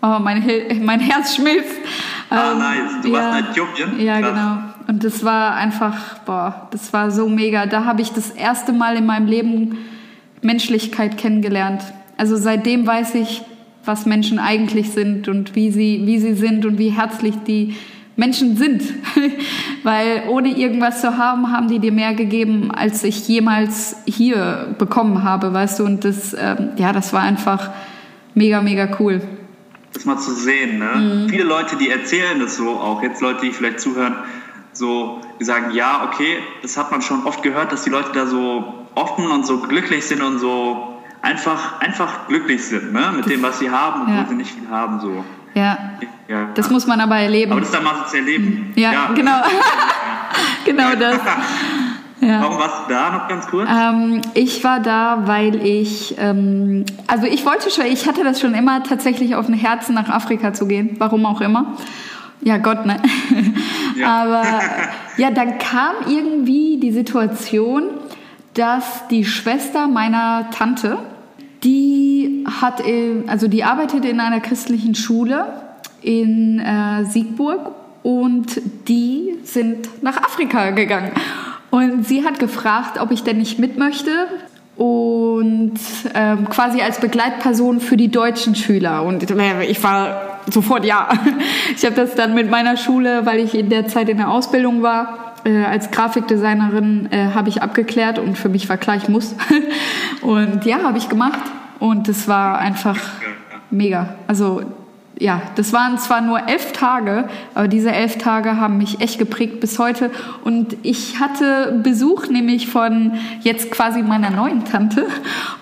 [0.04, 0.44] oh, mein,
[0.82, 1.74] mein Herz schmilzt.
[2.30, 3.02] Ah, ähm, nice.
[3.02, 4.00] Du ja, warst in Äthiopien?
[4.00, 4.30] Ja, Krass.
[4.30, 4.58] genau.
[4.86, 7.66] Und das war einfach, boah, das war so mega.
[7.66, 9.78] Da habe ich das erste Mal in meinem Leben
[10.42, 11.82] Menschlichkeit kennengelernt.
[12.18, 13.42] Also seitdem weiß ich,
[13.84, 17.74] was Menschen eigentlich sind und wie sie, wie sie sind und wie herzlich die
[18.16, 18.82] Menschen sind.
[19.82, 25.22] Weil ohne irgendwas zu haben, haben die dir mehr gegeben, als ich jemals hier bekommen
[25.22, 25.84] habe, weißt du?
[25.84, 27.70] Und das, ähm, ja, das war einfach
[28.34, 29.22] mega, mega cool.
[29.94, 30.90] Das mal zu sehen, ne?
[30.96, 31.28] Mhm.
[31.28, 34.16] Viele Leute, die erzählen das so, auch jetzt Leute, die vielleicht zuhören,
[34.72, 38.26] so, die sagen, ja, okay, das hat man schon oft gehört, dass die Leute da
[38.26, 43.12] so offen und so glücklich sind und so einfach, einfach glücklich sind, ne?
[43.12, 44.26] Mit das, dem, was sie haben, obwohl ja.
[44.28, 45.24] sie nicht viel haben, so.
[45.54, 45.78] Ja.
[46.28, 46.48] ja.
[46.54, 47.52] Das muss man aber erleben.
[47.52, 48.72] Aber das ist dann mal zu erleben.
[48.74, 49.12] Ja, ja.
[49.14, 49.40] genau.
[50.64, 51.20] genau das.
[52.20, 52.42] Ja.
[52.42, 53.68] Warum warst du da noch ganz kurz?
[53.68, 58.54] Ähm, ich war da, weil ich, ähm, also ich wollte schon, ich hatte das schon
[58.54, 61.74] immer tatsächlich auf dem Herzen, nach Afrika zu gehen, warum auch immer.
[62.40, 62.96] Ja, Gott, ne?
[63.96, 64.22] Ja.
[64.22, 64.42] Aber
[65.18, 67.84] ja, dann kam irgendwie die Situation,
[68.54, 70.98] dass die Schwester meiner Tante,
[71.62, 72.82] die hat,
[73.28, 75.46] also die arbeitet in einer christlichen Schule
[76.02, 77.70] in äh, Siegburg
[78.02, 81.12] und die sind nach Afrika gegangen.
[81.74, 84.28] Und sie hat gefragt, ob ich denn nicht mit möchte
[84.76, 85.74] und
[86.14, 89.02] ähm, quasi als Begleitperson für die deutschen Schüler.
[89.02, 91.08] Und ich war sofort ja.
[91.76, 94.82] Ich habe das dann mit meiner Schule, weil ich in der Zeit in der Ausbildung
[94.82, 99.34] war, äh, als Grafikdesignerin äh, habe ich abgeklärt und für mich war klar, ich muss.
[100.22, 101.40] und ja, habe ich gemacht.
[101.80, 103.00] Und es war einfach
[103.72, 104.14] mega.
[104.28, 104.62] Also
[105.18, 109.60] ja, das waren zwar nur elf Tage, aber diese elf Tage haben mich echt geprägt
[109.60, 110.10] bis heute.
[110.42, 115.06] Und ich hatte Besuch nämlich von jetzt quasi meiner neuen Tante.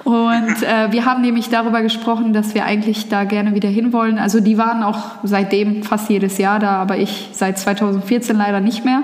[0.04, 4.18] Und äh, wir haben nämlich darüber gesprochen, dass wir eigentlich da gerne wieder hinwollen.
[4.18, 8.86] Also die waren auch seitdem fast jedes Jahr da, aber ich seit 2014 leider nicht
[8.86, 9.02] mehr.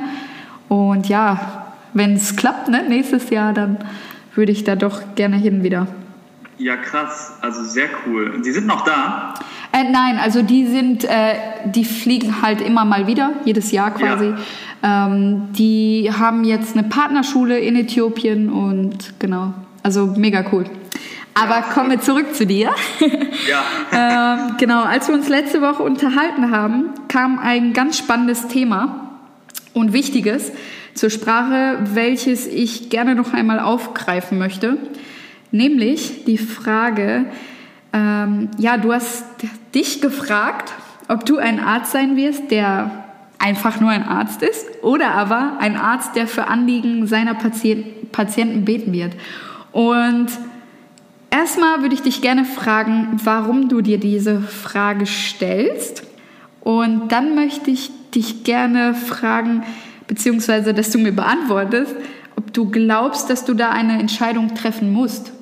[0.68, 3.76] Und ja, wenn es klappt, ne, nächstes Jahr, dann
[4.34, 5.88] würde ich da doch gerne hin wieder.
[6.58, 7.34] Ja, krass.
[7.40, 8.30] Also sehr cool.
[8.30, 9.34] Und Sie sind noch da?
[9.72, 11.34] Äh, nein, also die sind, äh,
[11.66, 14.34] die fliegen halt immer mal wieder, jedes Jahr quasi.
[14.82, 15.06] Ja.
[15.06, 20.64] Ähm, die haben jetzt eine Partnerschule in Äthiopien und genau, also mega cool.
[21.34, 22.70] Aber kommen wir zurück zu dir.
[23.48, 23.62] Ja.
[24.48, 29.10] ähm, genau, als wir uns letzte Woche unterhalten haben, kam ein ganz spannendes Thema
[29.72, 30.50] und wichtiges
[30.94, 34.78] zur Sprache, welches ich gerne noch einmal aufgreifen möchte.
[35.50, 37.26] Nämlich die Frage,
[37.92, 39.24] ähm, ja, du hast
[39.74, 40.72] dich gefragt,
[41.08, 43.04] ob du ein Arzt sein wirst, der
[43.38, 48.64] einfach nur ein Arzt ist oder aber ein Arzt, der für Anliegen seiner Patient, Patienten
[48.64, 49.14] beten wird.
[49.72, 50.26] Und
[51.30, 56.02] erstmal würde ich dich gerne fragen, warum du dir diese Frage stellst.
[56.60, 59.62] Und dann möchte ich dich gerne fragen,
[60.06, 61.94] beziehungsweise dass du mir beantwortest,
[62.36, 65.32] ob du glaubst, dass du da eine Entscheidung treffen musst.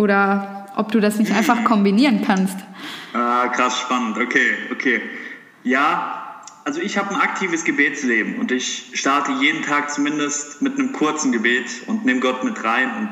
[0.00, 2.56] Oder ob du das nicht einfach kombinieren kannst.
[3.12, 4.16] Ah, krass spannend.
[4.18, 5.02] Okay, okay.
[5.64, 10.92] Ja, also ich habe ein aktives Gebetsleben und ich starte jeden Tag zumindest mit einem
[10.92, 13.08] kurzen Gebet und nehme Gott mit rein und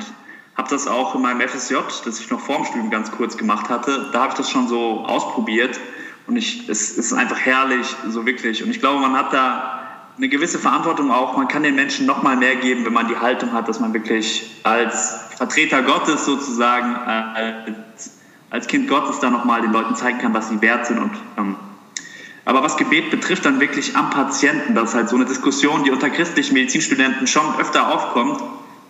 [0.55, 1.75] habe das auch in meinem FSJ,
[2.05, 5.03] das ich noch vorm Studium ganz kurz gemacht hatte, da habe ich das schon so
[5.05, 5.77] ausprobiert
[6.27, 8.63] und ich, es ist einfach herrlich, so wirklich.
[8.63, 9.79] Und ich glaube, man hat da
[10.15, 11.35] eine gewisse Verantwortung auch.
[11.35, 13.93] Man kann den Menschen noch mal mehr geben, wenn man die Haltung hat, dass man
[13.93, 18.11] wirklich als Vertreter Gottes sozusagen, äh, als,
[18.49, 20.99] als Kind Gottes da noch mal den Leuten zeigen kann, was sie wert sind.
[20.99, 21.55] Und, ähm,
[22.43, 25.91] aber was Gebet betrifft, dann wirklich am Patienten, das ist halt so eine Diskussion, die
[25.91, 28.41] unter christlichen Medizinstudenten schon öfter aufkommt.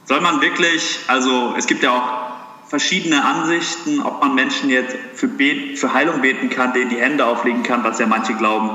[0.05, 5.27] Soll man wirklich, also es gibt ja auch verschiedene Ansichten, ob man Menschen jetzt für,
[5.27, 8.71] Bet, für Heilung beten kann, denen die Hände auflegen kann, was ja manche glauben.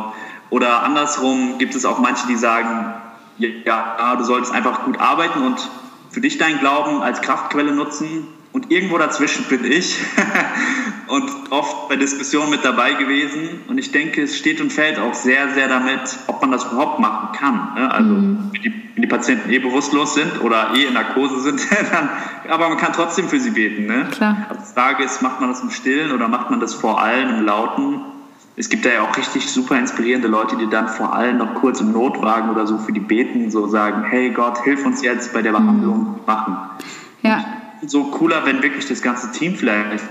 [0.50, 2.94] Oder andersrum gibt es auch manche, die sagen,
[3.38, 5.58] ja, du solltest einfach gut arbeiten und
[6.14, 8.28] für dich deinen Glauben als Kraftquelle nutzen.
[8.52, 9.98] Und irgendwo dazwischen bin ich
[11.08, 13.62] und oft bei Diskussionen mit dabei gewesen.
[13.66, 17.00] Und ich denke, es steht und fällt auch sehr, sehr damit, ob man das überhaupt
[17.00, 17.74] machen kann.
[17.74, 17.90] Ne?
[17.90, 18.50] Also mhm.
[18.52, 21.60] wenn, die, wenn, die, Patienten eh bewusstlos sind oder eh in Narkose sind,
[21.92, 22.08] dann,
[22.48, 23.86] aber man kann trotzdem für sie beten.
[23.86, 24.06] Ne?
[24.12, 24.46] Klar.
[24.48, 27.40] Also die Frage ist, macht man das im Stillen oder macht man das vor allem
[27.40, 28.02] im Lauten?
[28.56, 31.80] Es gibt da ja auch richtig super inspirierende Leute, die dann vor allem noch kurz
[31.80, 35.42] im Notwagen oder so für die beten, so sagen, hey Gott, hilf uns jetzt bei
[35.42, 35.56] der mhm.
[35.56, 36.56] Behandlung machen.
[37.22, 37.44] Ja.
[37.84, 40.04] So cooler, wenn wirklich das ganze Team vielleicht,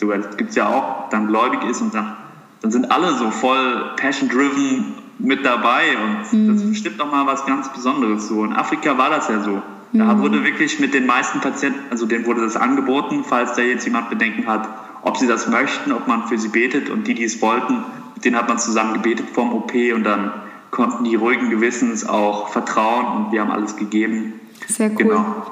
[0.00, 2.16] so, es gibt ja auch, dann gläubig ist und dann,
[2.62, 6.54] dann sind alle so voll passion-driven mit dabei und mhm.
[6.54, 8.44] das bestimmt noch mal was ganz Besonderes so.
[8.44, 9.62] In Afrika war das ja so.
[9.92, 10.22] Da mhm.
[10.22, 14.08] wurde wirklich mit den meisten Patienten, also denen wurde das angeboten, falls da jetzt jemand
[14.08, 14.68] Bedenken hat,
[15.02, 17.84] ob sie das möchten, ob man für sie betet und die, die es wollten,
[18.14, 20.32] mit denen hat man zusammen gebetet vorm OP und dann
[20.70, 24.34] konnten die ruhigen Gewissens auch vertrauen und wir haben alles gegeben.
[24.68, 24.96] Sehr cool.
[24.96, 25.46] Genau.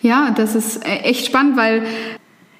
[0.00, 1.84] Ja, das ist e- echt spannend, weil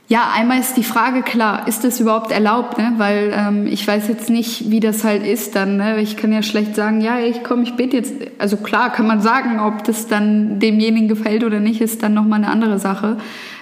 [0.08, 2.78] ja, einmal ist die Frage klar, ist das überhaupt erlaubt?
[2.78, 2.94] Ne?
[2.96, 5.76] Weil ähm, ich weiß jetzt nicht, wie das halt ist dann.
[5.76, 6.00] Ne?
[6.00, 8.14] Ich kann ja schlecht sagen, ja, ich komme, ich bete jetzt.
[8.38, 12.38] Also klar, kann man sagen, ob das dann demjenigen gefällt oder nicht, ist dann nochmal
[12.42, 13.18] eine andere Sache.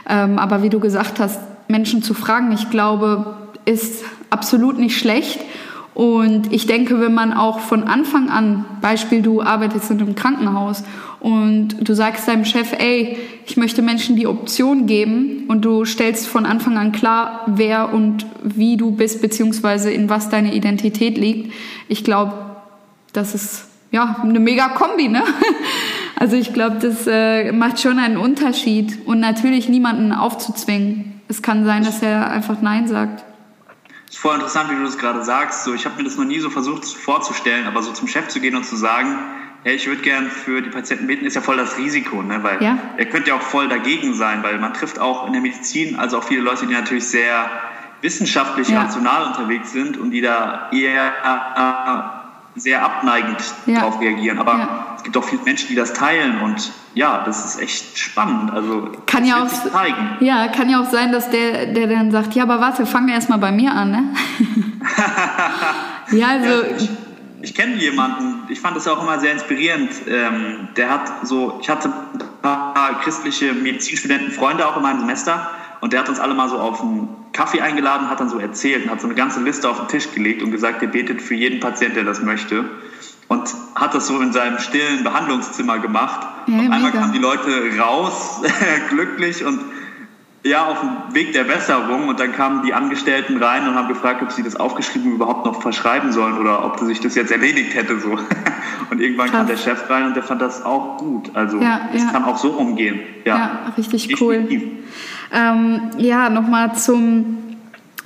[0.08, 5.40] Ähm, aber wie du gesagt hast, Menschen zu fragen, ich glaube, ist absolut nicht schlecht.
[5.94, 10.84] Und ich denke, wenn man auch von Anfang an, Beispiel, du arbeitest in einem Krankenhaus
[11.20, 16.26] und du sagst deinem Chef, ey, ich möchte Menschen die Option geben und du stellst
[16.26, 21.54] von Anfang an klar, wer und wie du bist, beziehungsweise in was deine Identität liegt.
[21.88, 22.34] Ich glaube,
[23.14, 25.22] das ist ja eine mega Kombi, ne?
[26.18, 31.64] Also ich glaube, das äh, macht schon einen Unterschied und natürlich niemanden aufzuzwingen es kann
[31.64, 33.24] sein, dass er einfach Nein sagt.
[34.06, 35.64] Das ist voll interessant, wie du das gerade sagst.
[35.64, 38.40] So, ich habe mir das noch nie so versucht vorzustellen, aber so zum Chef zu
[38.40, 39.18] gehen und zu sagen,
[39.64, 42.42] hey, ich würde gern für die Patienten beten, ist ja voll das Risiko, ne?
[42.44, 42.78] weil ja.
[42.96, 46.18] er könnte ja auch voll dagegen sein, weil man trifft auch in der Medizin, also
[46.18, 47.50] auch viele Leute, die natürlich sehr
[48.00, 48.82] wissenschaftlich, ja.
[48.82, 51.12] rational unterwegs sind und die da eher
[52.54, 53.80] äh, sehr abneigend ja.
[53.80, 54.38] darauf reagieren.
[54.38, 54.86] Aber ja.
[55.07, 58.50] Es gibt auch viele Menschen, die das teilen und ja, das ist echt spannend.
[58.52, 60.16] Also kann ja auch zeigen.
[60.18, 63.14] Ja, kann ja auch sein, dass der, der dann sagt, ja, aber warte, fangen wir
[63.14, 64.04] erstmal bei mir an, ne?
[66.11, 66.48] ja, also.
[66.48, 66.90] Ja, ich,
[67.40, 69.92] ich kenne jemanden, ich fand das auch immer sehr inspirierend.
[70.09, 75.52] Ähm, der hat so, ich hatte ein paar christliche Medizinstudenten, Freunde auch in meinem Semester
[75.82, 78.86] und der hat uns alle mal so auf einen Kaffee eingeladen, hat dann so erzählt
[78.86, 81.34] und hat so eine ganze Liste auf den Tisch gelegt und gesagt, er betet für
[81.34, 82.64] jeden Patienten, der das möchte
[83.28, 86.26] und hat das so in seinem stillen Behandlungszimmer gemacht.
[86.46, 88.42] Ja, und einmal kamen die Leute raus,
[88.90, 89.60] glücklich und
[90.46, 94.22] ja, auf dem Weg der Besserung und dann kamen die Angestellten rein und haben gefragt,
[94.22, 97.98] ob sie das aufgeschrieben überhaupt noch verschreiben sollen oder ob sich das jetzt erledigt hätte
[97.98, 98.16] so.
[98.88, 99.38] Und irgendwann Krass.
[99.38, 101.34] kam der Chef rein und der fand das auch gut.
[101.34, 102.10] Also ja, es ja.
[102.10, 103.00] kann auch so umgehen.
[103.24, 104.62] Ja, ja richtig Definitiv.
[104.62, 104.70] cool.
[105.32, 107.38] Ähm, ja, nochmal zum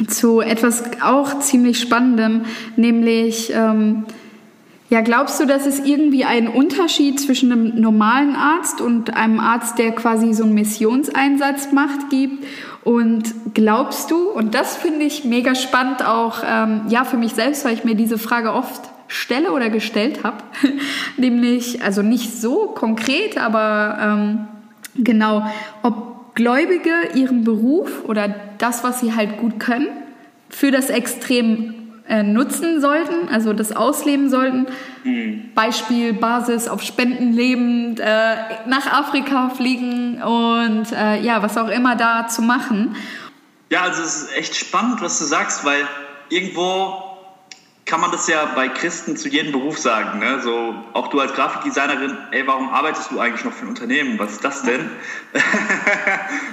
[0.09, 2.47] zu etwas auch ziemlich Spannendem,
[2.77, 4.07] nämlich ähm,
[4.91, 9.79] ja, glaubst du, dass es irgendwie einen Unterschied zwischen einem normalen Arzt und einem Arzt,
[9.79, 12.45] der quasi so einen Missionseinsatz macht, gibt?
[12.83, 17.65] Und glaubst du, und das finde ich mega spannend auch, ähm, ja, für mich selbst,
[17.65, 20.39] weil ich mir diese Frage oft stelle oder gestellt habe,
[21.17, 24.49] nämlich, also nicht so konkret, aber ähm,
[24.97, 25.47] genau,
[25.85, 29.89] ob Gläubige ihren Beruf oder das, was sie halt gut können,
[30.49, 31.80] für das Extrem
[32.11, 34.67] äh, nutzen sollten, also das ausleben sollten.
[35.05, 35.51] Mhm.
[35.55, 38.37] Beispiel Basis auf Spenden lebend, äh,
[38.67, 42.97] nach Afrika fliegen und äh, ja, was auch immer da zu machen.
[43.71, 45.87] Ja, also es ist echt spannend, was du sagst, weil
[46.29, 47.11] irgendwo
[47.87, 50.19] kann man das ja bei Christen zu jedem Beruf sagen.
[50.19, 50.41] Ne?
[50.43, 54.19] So, auch du als Grafikdesignerin, ey, warum arbeitest du eigentlich noch für ein Unternehmen?
[54.19, 54.91] Was ist das denn?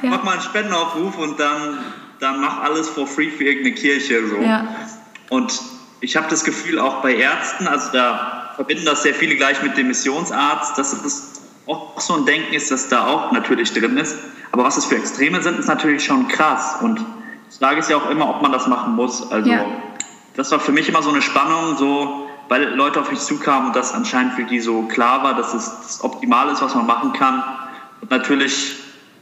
[0.03, 0.11] Ja.
[0.11, 1.79] mach mal einen Spendenaufruf und dann,
[2.19, 4.27] dann mach alles for free für irgendeine Kirche.
[4.27, 4.37] So.
[4.37, 4.67] Ja.
[5.29, 5.61] Und
[5.99, 9.77] ich habe das Gefühl, auch bei Ärzten, also da verbinden das sehr viele gleich mit
[9.77, 14.17] dem Missionsarzt, dass es auch so ein Denken ist, das da auch natürlich drin ist.
[14.51, 16.77] Aber was es für Extreme sind, ist natürlich schon krass.
[16.81, 19.31] Und die Frage ist ja auch immer, ob man das machen muss.
[19.31, 19.65] Also ja.
[20.35, 23.75] das war für mich immer so eine Spannung, so weil Leute auf mich zukamen und
[23.75, 27.11] das anscheinend für die so klar war, dass es das Optimale ist, was man machen
[27.13, 27.43] kann.
[28.01, 28.77] Und natürlich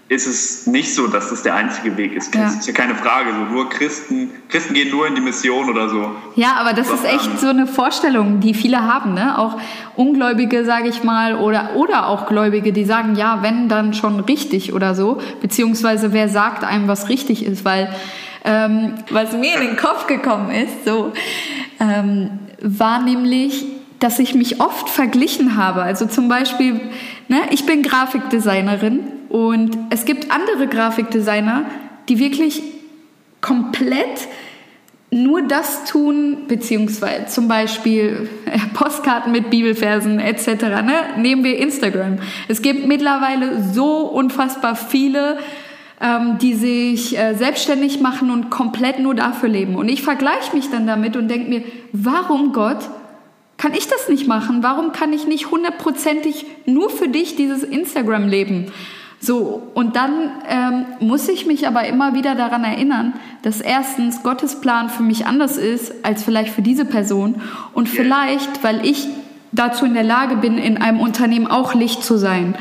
[0.08, 2.36] ist es nicht so, dass das der einzige Weg ist.
[2.36, 3.32] Das ist ja keine Frage.
[3.34, 6.12] So, nur Christen, Christen gehen nur in die Mission oder so.
[6.36, 9.16] Ja, aber das ist echt so eine Vorstellung, die viele haben.
[9.16, 9.36] Ne?
[9.36, 9.58] Auch
[9.95, 14.74] Ungläubige, sage ich mal, oder, oder auch Gläubige, die sagen, ja, wenn, dann schon richtig
[14.74, 15.20] oder so.
[15.41, 17.89] Beziehungsweise wer sagt einem, was richtig ist, weil
[18.43, 21.14] ähm, was mir in den Kopf gekommen ist, so,
[21.80, 22.30] ähm,
[22.62, 23.66] war nämlich,
[23.97, 25.82] dass ich mich oft verglichen habe.
[25.82, 26.80] Also zum Beispiel,
[27.28, 31.65] ne, ich bin Grafikdesignerin und es gibt andere Grafikdesigner,
[32.07, 32.63] die wirklich
[33.41, 34.29] komplett
[35.11, 40.47] nur das tun, beziehungsweise zum Beispiel äh, Postkarten mit Bibelversen etc.
[40.86, 40.93] Ne?
[41.17, 42.19] Nehmen wir Instagram.
[42.47, 45.38] Es gibt mittlerweile so unfassbar viele,
[45.99, 49.75] ähm, die sich äh, selbstständig machen und komplett nur dafür leben.
[49.75, 51.61] Und ich vergleiche mich dann damit und denke mir,
[51.91, 52.89] warum Gott
[53.57, 54.63] kann ich das nicht machen?
[54.63, 58.71] Warum kann ich nicht hundertprozentig nur für dich dieses Instagram leben?
[59.20, 60.11] So, und dann
[60.47, 65.26] ähm, muss ich mich aber immer wieder daran erinnern, dass erstens Gottes Plan für mich
[65.26, 67.41] anders ist als vielleicht für diese Person
[67.74, 69.07] und vielleicht, weil ich
[69.51, 72.55] dazu in der Lage bin, in einem Unternehmen auch Licht zu sein.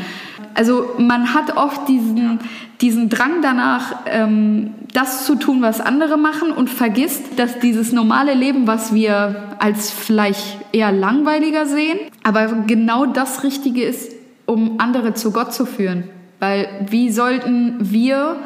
[0.54, 2.38] Also man hat oft diesen,
[2.80, 8.34] diesen Drang danach, ähm, das zu tun, was andere machen und vergisst, dass dieses normale
[8.34, 14.12] Leben, was wir als vielleicht eher langweiliger sehen, aber genau das Richtige ist,
[14.46, 16.04] um andere zu Gott zu führen.
[16.40, 18.36] Weil wie sollten wir,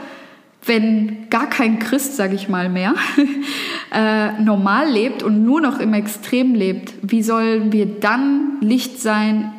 [0.65, 2.95] wenn gar kein Christ, sage ich mal mehr,
[3.93, 9.53] äh, normal lebt und nur noch im Extrem lebt, wie sollen wir dann Licht sein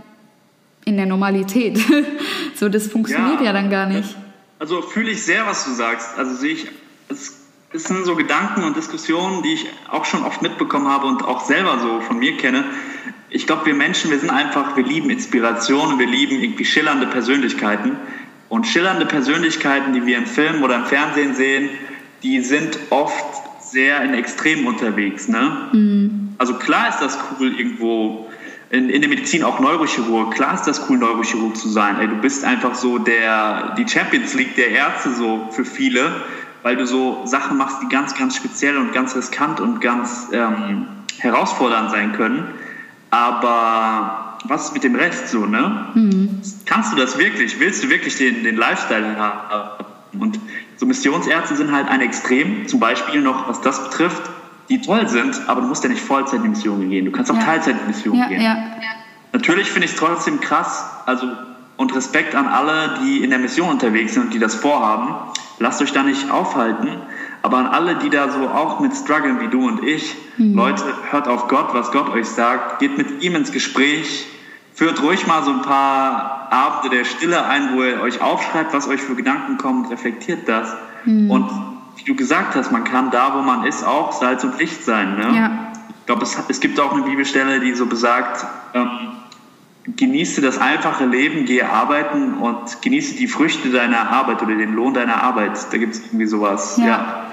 [0.86, 1.80] in der Normalität?
[2.56, 4.16] so, das funktioniert ja, ja dann gar nicht.
[4.60, 6.18] Also fühle ich sehr, was du sagst.
[6.18, 6.68] Also sehe ich,
[7.08, 7.40] es,
[7.72, 11.46] es sind so Gedanken und Diskussionen, die ich auch schon oft mitbekommen habe und auch
[11.46, 12.66] selber so von mir kenne.
[13.32, 17.08] Ich glaube, wir Menschen, wir sind einfach, wir lieben Inspiration und wir lieben irgendwie schillernde
[17.08, 17.92] Persönlichkeiten.
[18.50, 21.70] Und schillernde Persönlichkeiten, die wir im Film oder im Fernsehen sehen,
[22.24, 23.26] die sind oft
[23.62, 25.28] sehr in Extremen unterwegs.
[25.28, 25.70] Ne?
[25.72, 26.34] Mhm.
[26.40, 28.30] Also klar ist das cool, irgendwo
[28.72, 30.34] in, in der Medizin auch Neurochirurg.
[30.34, 32.00] Klar ist das cool, Neurochirurg zu sein.
[32.00, 36.12] Ey, du bist einfach so der, die Champions League der Ärzte so für viele,
[36.64, 40.88] weil du so Sachen machst, die ganz, ganz speziell und ganz riskant und ganz ähm,
[41.20, 42.46] herausfordernd sein können.
[43.12, 45.88] Aber was ist mit dem Rest so, ne?
[45.94, 46.42] Mhm.
[46.66, 47.60] Kannst du das wirklich?
[47.60, 49.86] Willst du wirklich den, den Lifestyle haben?
[50.20, 50.40] Und
[50.78, 54.24] so Missionsärzte sind halt ein Extrem, zum Beispiel noch, was das betrifft,
[54.70, 57.06] die toll sind, aber du musst ja nicht Vollzeit in die Mission gehen.
[57.06, 57.44] Du kannst auch ja.
[57.44, 58.42] Teilzeit in die Mission ja, gehen.
[58.42, 58.56] Ja,
[59.32, 61.28] Natürlich finde ich es trotzdem krass, also
[61.78, 65.16] und Respekt an alle, die in der Mission unterwegs sind und die das vorhaben.
[65.60, 66.90] Lasst euch da nicht aufhalten.
[67.42, 70.56] Aber an alle, die da so auch mit strugglen wie du und ich, mhm.
[70.56, 74.28] Leute, hört auf Gott, was Gott euch sagt, geht mit ihm ins Gespräch,
[74.74, 78.88] führt ruhig mal so ein paar Abende der Stille ein, wo ihr euch aufschreibt, was
[78.88, 80.76] euch für Gedanken kommen, reflektiert das.
[81.06, 81.32] Mhm.
[81.32, 81.50] Und
[81.96, 85.18] wie du gesagt hast, man kann da, wo man ist, auch Salz und Licht sein.
[85.18, 85.36] Ne?
[85.36, 85.52] Ja.
[86.00, 88.90] Ich glaube, es, es gibt auch eine Bibelstelle, die so besagt, ähm,
[89.86, 94.94] genieße das einfache Leben, gehe arbeiten und genieße die Früchte deiner Arbeit oder den Lohn
[94.94, 95.58] deiner Arbeit.
[95.72, 96.78] Da gibt es irgendwie sowas.
[96.78, 96.86] Ja.
[96.86, 97.30] ja.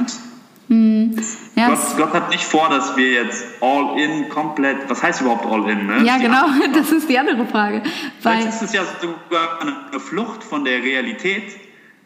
[0.68, 1.16] Mhm.
[1.54, 5.46] Ja, Gott, Gott, hat nicht vor, dass wir jetzt all in komplett, was heißt überhaupt
[5.46, 5.86] all in?
[5.86, 6.04] Ne?
[6.04, 7.82] Ja, genau, das ist die andere Frage.
[8.22, 11.56] Weil Vielleicht ist es ja sogar eine Flucht von der Realität,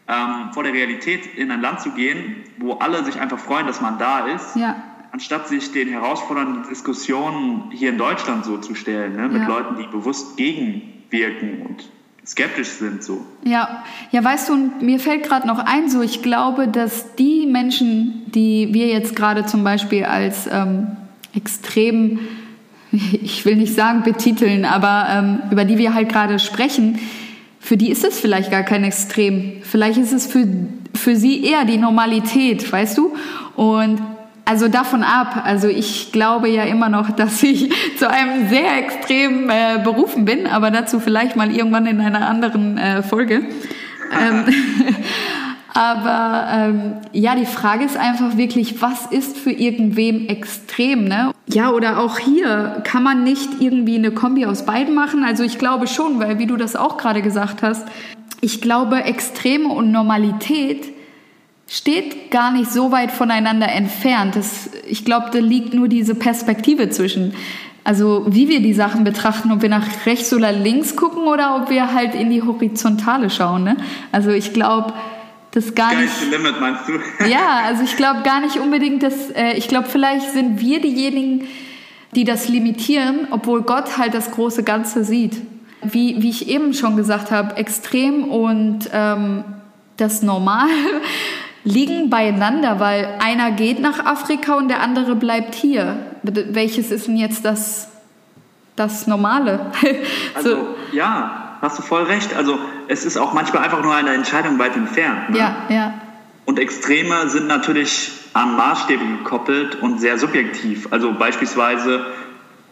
[0.07, 3.81] ähm, vor der Realität in ein Land zu gehen, wo alle sich einfach freuen, dass
[3.81, 4.55] man da ist.
[4.55, 4.75] Ja
[5.11, 9.47] anstatt sich den herausfordernden Diskussionen hier in Deutschland so zu stellen, ne, mit ja.
[9.47, 11.83] Leuten, die bewusst gegenwirken und
[12.25, 13.25] skeptisch sind so.
[13.43, 17.45] Ja, ja, weißt du, und mir fällt gerade noch ein, so ich glaube, dass die
[17.45, 20.87] Menschen, die wir jetzt gerade zum Beispiel als ähm,
[21.35, 22.19] extrem,
[22.91, 26.99] ich will nicht sagen betiteln, aber ähm, über die wir halt gerade sprechen,
[27.59, 29.61] für die ist es vielleicht gar kein Extrem.
[29.61, 30.47] Vielleicht ist es für,
[30.95, 33.13] für sie eher die Normalität, weißt du?
[33.55, 34.01] Und
[34.51, 35.43] also davon ab.
[35.45, 40.45] Also ich glaube ja immer noch, dass ich zu einem sehr extremen äh, berufen bin,
[40.45, 43.43] aber dazu vielleicht mal irgendwann in einer anderen äh, Folge.
[44.21, 44.45] Ähm,
[45.73, 51.31] aber ähm, ja, die Frage ist einfach wirklich, was ist für irgendwem extrem, ne?
[51.47, 55.23] Ja, oder auch hier kann man nicht irgendwie eine Kombi aus beiden machen.
[55.23, 57.87] Also ich glaube schon, weil wie du das auch gerade gesagt hast,
[58.41, 60.91] ich glaube Extreme und Normalität
[61.71, 64.35] steht gar nicht so weit voneinander entfernt.
[64.35, 67.33] Das, ich glaube, da liegt nur diese Perspektive zwischen.
[67.85, 71.69] Also wie wir die Sachen betrachten, ob wir nach rechts oder links gucken oder ob
[71.69, 73.63] wir halt in die Horizontale schauen.
[73.63, 73.77] Ne?
[74.11, 74.93] Also ich glaube,
[75.51, 76.11] das gar nicht.
[76.29, 76.93] Limit meinst du?
[77.29, 81.47] ja, also ich glaube gar nicht unbedingt, dass äh, ich glaube, vielleicht sind wir diejenigen,
[82.15, 85.37] die das limitieren, obwohl Gott halt das große Ganze sieht.
[85.83, 89.45] Wie, wie ich eben schon gesagt habe, extrem und ähm,
[89.95, 90.67] das Normal
[91.63, 95.97] liegen beieinander, weil einer geht nach Afrika und der andere bleibt hier.
[96.23, 97.89] Welches ist denn jetzt das,
[98.75, 99.71] das Normale?
[100.35, 100.75] also, so.
[100.91, 102.35] ja, hast du voll recht.
[102.35, 102.57] Also
[102.87, 105.29] es ist auch manchmal einfach nur eine Entscheidung weit entfernt.
[105.29, 105.37] Ne?
[105.37, 105.93] Ja, ja.
[106.45, 110.87] Und Extreme sind natürlich an Maßstäbe gekoppelt und sehr subjektiv.
[110.91, 112.05] Also beispielsweise,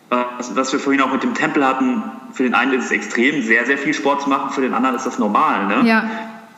[0.09, 0.15] äh,
[0.53, 3.65] was wir vorhin auch mit dem Tempel hatten, für den einen ist es extrem, sehr,
[3.65, 5.67] sehr viel Sport zu machen, für den anderen ist das normal.
[5.67, 5.87] Ne?
[5.87, 6.09] Ja.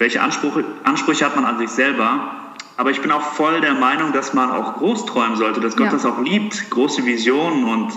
[0.02, 2.32] Welche Ansprüche, Ansprüche hat man an sich selber?
[2.76, 5.86] Aber ich bin auch voll der Meinung, dass man auch groß träumen sollte, dass Gott
[5.86, 5.92] ja.
[5.92, 7.92] das auch liebt, große Visionen und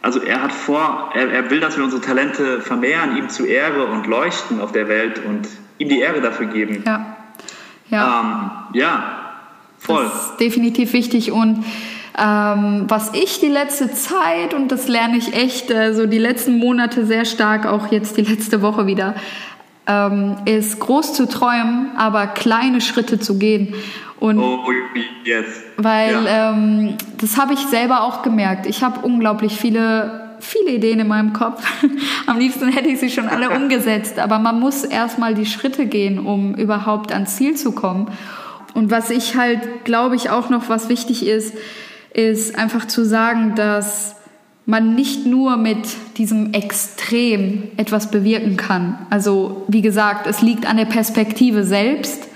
[0.00, 3.86] also er hat vor, er, er will, dass wir unsere Talente vermehren, ihm zu Ehre
[3.86, 5.48] und leuchten auf der Welt und
[5.78, 6.84] ihm die Ehre dafür geben.
[6.86, 7.16] Ja.
[7.88, 8.20] Ja.
[8.20, 9.32] Ähm, ja,
[9.76, 10.04] voll.
[10.04, 11.64] Das ist definitiv wichtig und
[12.16, 16.58] ähm, was ich die letzte Zeit, und das lerne ich echt äh, so die letzten
[16.58, 19.14] Monate sehr stark, auch jetzt die letzte Woche wieder,
[19.86, 23.74] ähm, ist groß zu träumen, aber kleine Schritte zu gehen.
[24.18, 24.60] Und oh,
[25.24, 25.46] yes.
[25.76, 26.52] Weil ja.
[26.52, 28.66] ähm, das habe ich selber auch gemerkt.
[28.66, 31.62] Ich habe unglaublich viele viele Ideen in meinem Kopf.
[32.26, 36.18] Am liebsten hätte ich sie schon alle umgesetzt, aber man muss erstmal die Schritte gehen,
[36.18, 38.10] um überhaupt ans Ziel zu kommen.
[38.74, 41.54] Und was ich halt, glaube ich, auch noch was wichtig ist,
[42.12, 44.16] ist einfach zu sagen, dass
[44.66, 48.98] man nicht nur mit diesem Extrem etwas bewirken kann.
[49.10, 52.30] Also wie gesagt, es liegt an der Perspektive selbst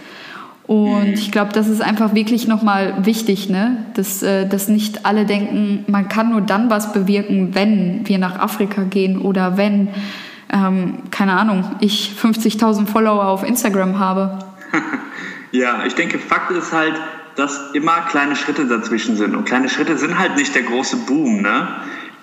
[0.67, 3.85] und ich glaube, das ist einfach wirklich nochmal wichtig, ne?
[3.95, 8.39] dass, äh, dass nicht alle denken, man kann nur dann was bewirken, wenn wir nach
[8.39, 9.89] Afrika gehen oder wenn,
[10.51, 14.39] ähm, keine Ahnung, ich 50.000 Follower auf Instagram habe.
[15.53, 16.95] ja, ich denke, Fakt ist halt,
[17.37, 19.35] dass immer kleine Schritte dazwischen sind.
[19.35, 21.43] Und kleine Schritte sind halt nicht der große Boom.
[21.43, 21.69] Ne?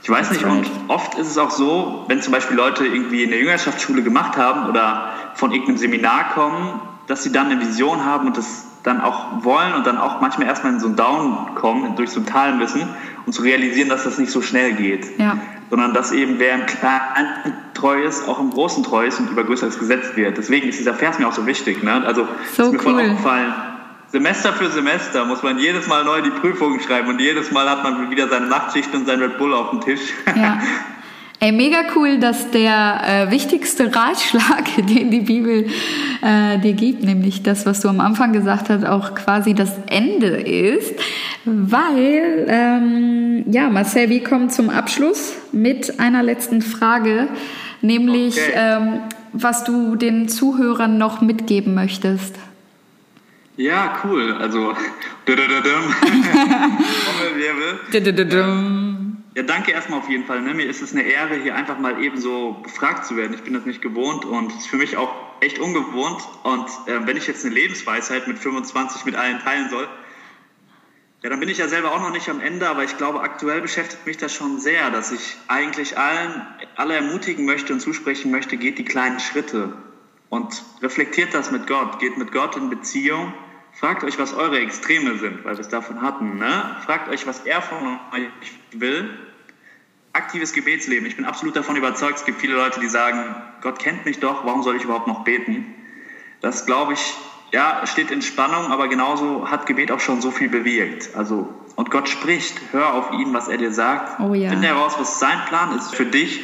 [0.04, 3.36] Ich weiß nicht, und oft ist es auch so, wenn zum Beispiel Leute irgendwie eine
[3.36, 8.38] Jüngerschaftsschule gemacht haben oder von irgendeinem Seminar kommen, dass sie dann eine Vision haben und
[8.38, 12.10] das dann auch wollen und dann auch manchmal erstmal in so ein Down kommen, durch
[12.10, 12.82] so ein Tal müssen
[13.26, 15.20] und zu realisieren, dass das nicht so schnell geht.
[15.20, 15.38] Ja.
[15.70, 19.44] Sondern dass eben wer im Kleinen treu ist, auch im Großen treu ist und über
[19.44, 20.38] Größeres gesetzt wird.
[20.38, 21.84] Deswegen ist dieser Vers mir auch so wichtig.
[21.84, 22.04] Ne?
[22.06, 22.84] Also so ist mir cool.
[22.84, 23.54] voll aufgefallen.
[24.12, 27.84] Semester für Semester muss man jedes Mal neu die Prüfungen schreiben und jedes Mal hat
[27.84, 30.02] man wieder seine Nachtschicht und sein Red Bull auf dem Tisch.
[30.36, 30.60] Ja.
[31.44, 35.66] Ey, mega cool, dass der äh, wichtigste Ratschlag, den die Bibel
[36.22, 40.28] äh, dir gibt, nämlich das, was du am Anfang gesagt hast, auch quasi das Ende
[40.28, 40.94] ist.
[41.46, 47.28] Weil, ähm, ja, Marcel, wir kommen zum Abschluss mit einer letzten Frage,
[47.82, 48.52] nämlich okay.
[48.56, 49.00] ähm,
[49.34, 52.36] was du den Zuhörern noch mitgeben möchtest.
[53.62, 54.34] Ja, cool.
[54.34, 54.76] Also,
[59.34, 60.42] Ja, danke erstmal auf jeden Fall.
[60.42, 60.54] Ne?
[60.54, 63.34] Mir ist es eine Ehre, hier einfach mal eben so befragt zu werden.
[63.34, 66.22] Ich bin das nicht gewohnt und es ist für mich auch echt ungewohnt.
[66.44, 69.88] Und äh, wenn ich jetzt eine Lebensweisheit mit 25 mit allen teilen soll,
[71.22, 73.62] ja, dann bin ich ja selber auch noch nicht am Ende, aber ich glaube, aktuell
[73.62, 76.46] beschäftigt mich das schon sehr, dass ich eigentlich allen,
[76.76, 79.72] alle ermutigen möchte und zusprechen möchte, geht die kleinen Schritte
[80.30, 83.34] und reflektiert das mit Gott, geht mit Gott in Beziehung
[83.82, 86.38] Fragt euch, was eure Extreme sind, weil wir es davon hatten.
[86.38, 86.78] Ne?
[86.86, 88.30] Fragt euch, was er von euch
[88.74, 89.10] will.
[90.14, 91.08] Aktives Gebetsleben.
[91.08, 94.46] Ich bin absolut davon überzeugt, es gibt viele Leute, die sagen, Gott kennt mich doch,
[94.46, 95.66] warum soll ich überhaupt noch beten?
[96.42, 97.16] Das, glaube ich,
[97.54, 101.16] ja, steht in Spannung, aber genauso hat Gebet auch schon so viel bewirkt.
[101.16, 104.20] Also, und Gott spricht, hör auf ihn, was er dir sagt.
[104.20, 104.52] Oh ja.
[104.52, 106.40] Finde heraus, was sein Plan ist für dich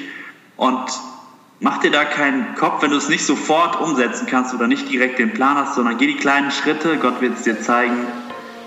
[0.55, 0.89] und
[1.59, 5.17] Mach dir da keinen Kopf, wenn du es nicht sofort umsetzen kannst oder nicht direkt
[5.17, 6.97] den Plan hast, sondern geh die kleinen Schritte.
[6.97, 8.05] Gott wird es dir zeigen.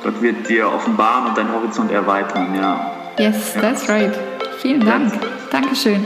[0.03, 2.53] Gott wird dir offenbaren und deinen Horizont erweitern.
[2.55, 2.91] Ja.
[3.17, 3.61] Yes, ja.
[3.61, 4.13] that's right.
[4.61, 5.13] Vielen Dank.
[5.15, 5.21] Ja.
[5.53, 6.05] Dankeschön.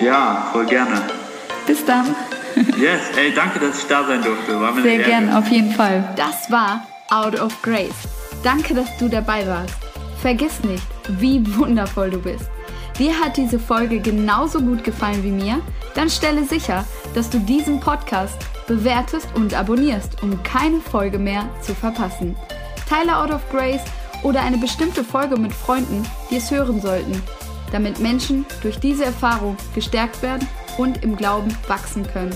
[0.00, 1.00] Ja, voll gerne.
[1.66, 2.14] Bis dann.
[2.76, 4.60] yes, ey, danke, dass ich da sein durfte.
[4.60, 6.04] War mir Sehr gerne, auf jeden Fall.
[6.16, 8.08] Das war Out of Grace.
[8.42, 9.74] Danke, dass du dabei warst.
[10.20, 12.50] Vergiss nicht, wie wundervoll du bist.
[12.98, 15.60] Dir hat diese Folge genauso gut gefallen wie mir?
[15.94, 16.84] Dann stelle sicher,
[17.14, 18.36] dass du diesen Podcast
[18.66, 22.36] bewertest und abonnierst, um keine Folge mehr zu verpassen.
[22.88, 23.82] Teile Out of Grace
[24.22, 27.22] oder eine bestimmte Folge mit Freunden, die es hören sollten,
[27.70, 32.34] damit Menschen durch diese Erfahrung gestärkt werden und im Glauben wachsen können.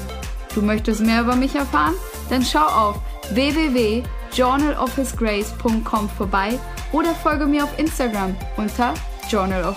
[0.55, 1.95] Du möchtest mehr über mich erfahren?
[2.31, 3.01] Dann schau auf
[3.33, 6.59] www.journalofhisgrace.com vorbei
[6.93, 8.93] oder folge mir auf Instagram unter
[9.31, 9.75] Journal.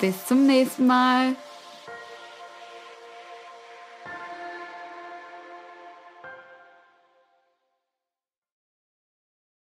[0.00, 1.34] Bis zum nächsten Mal.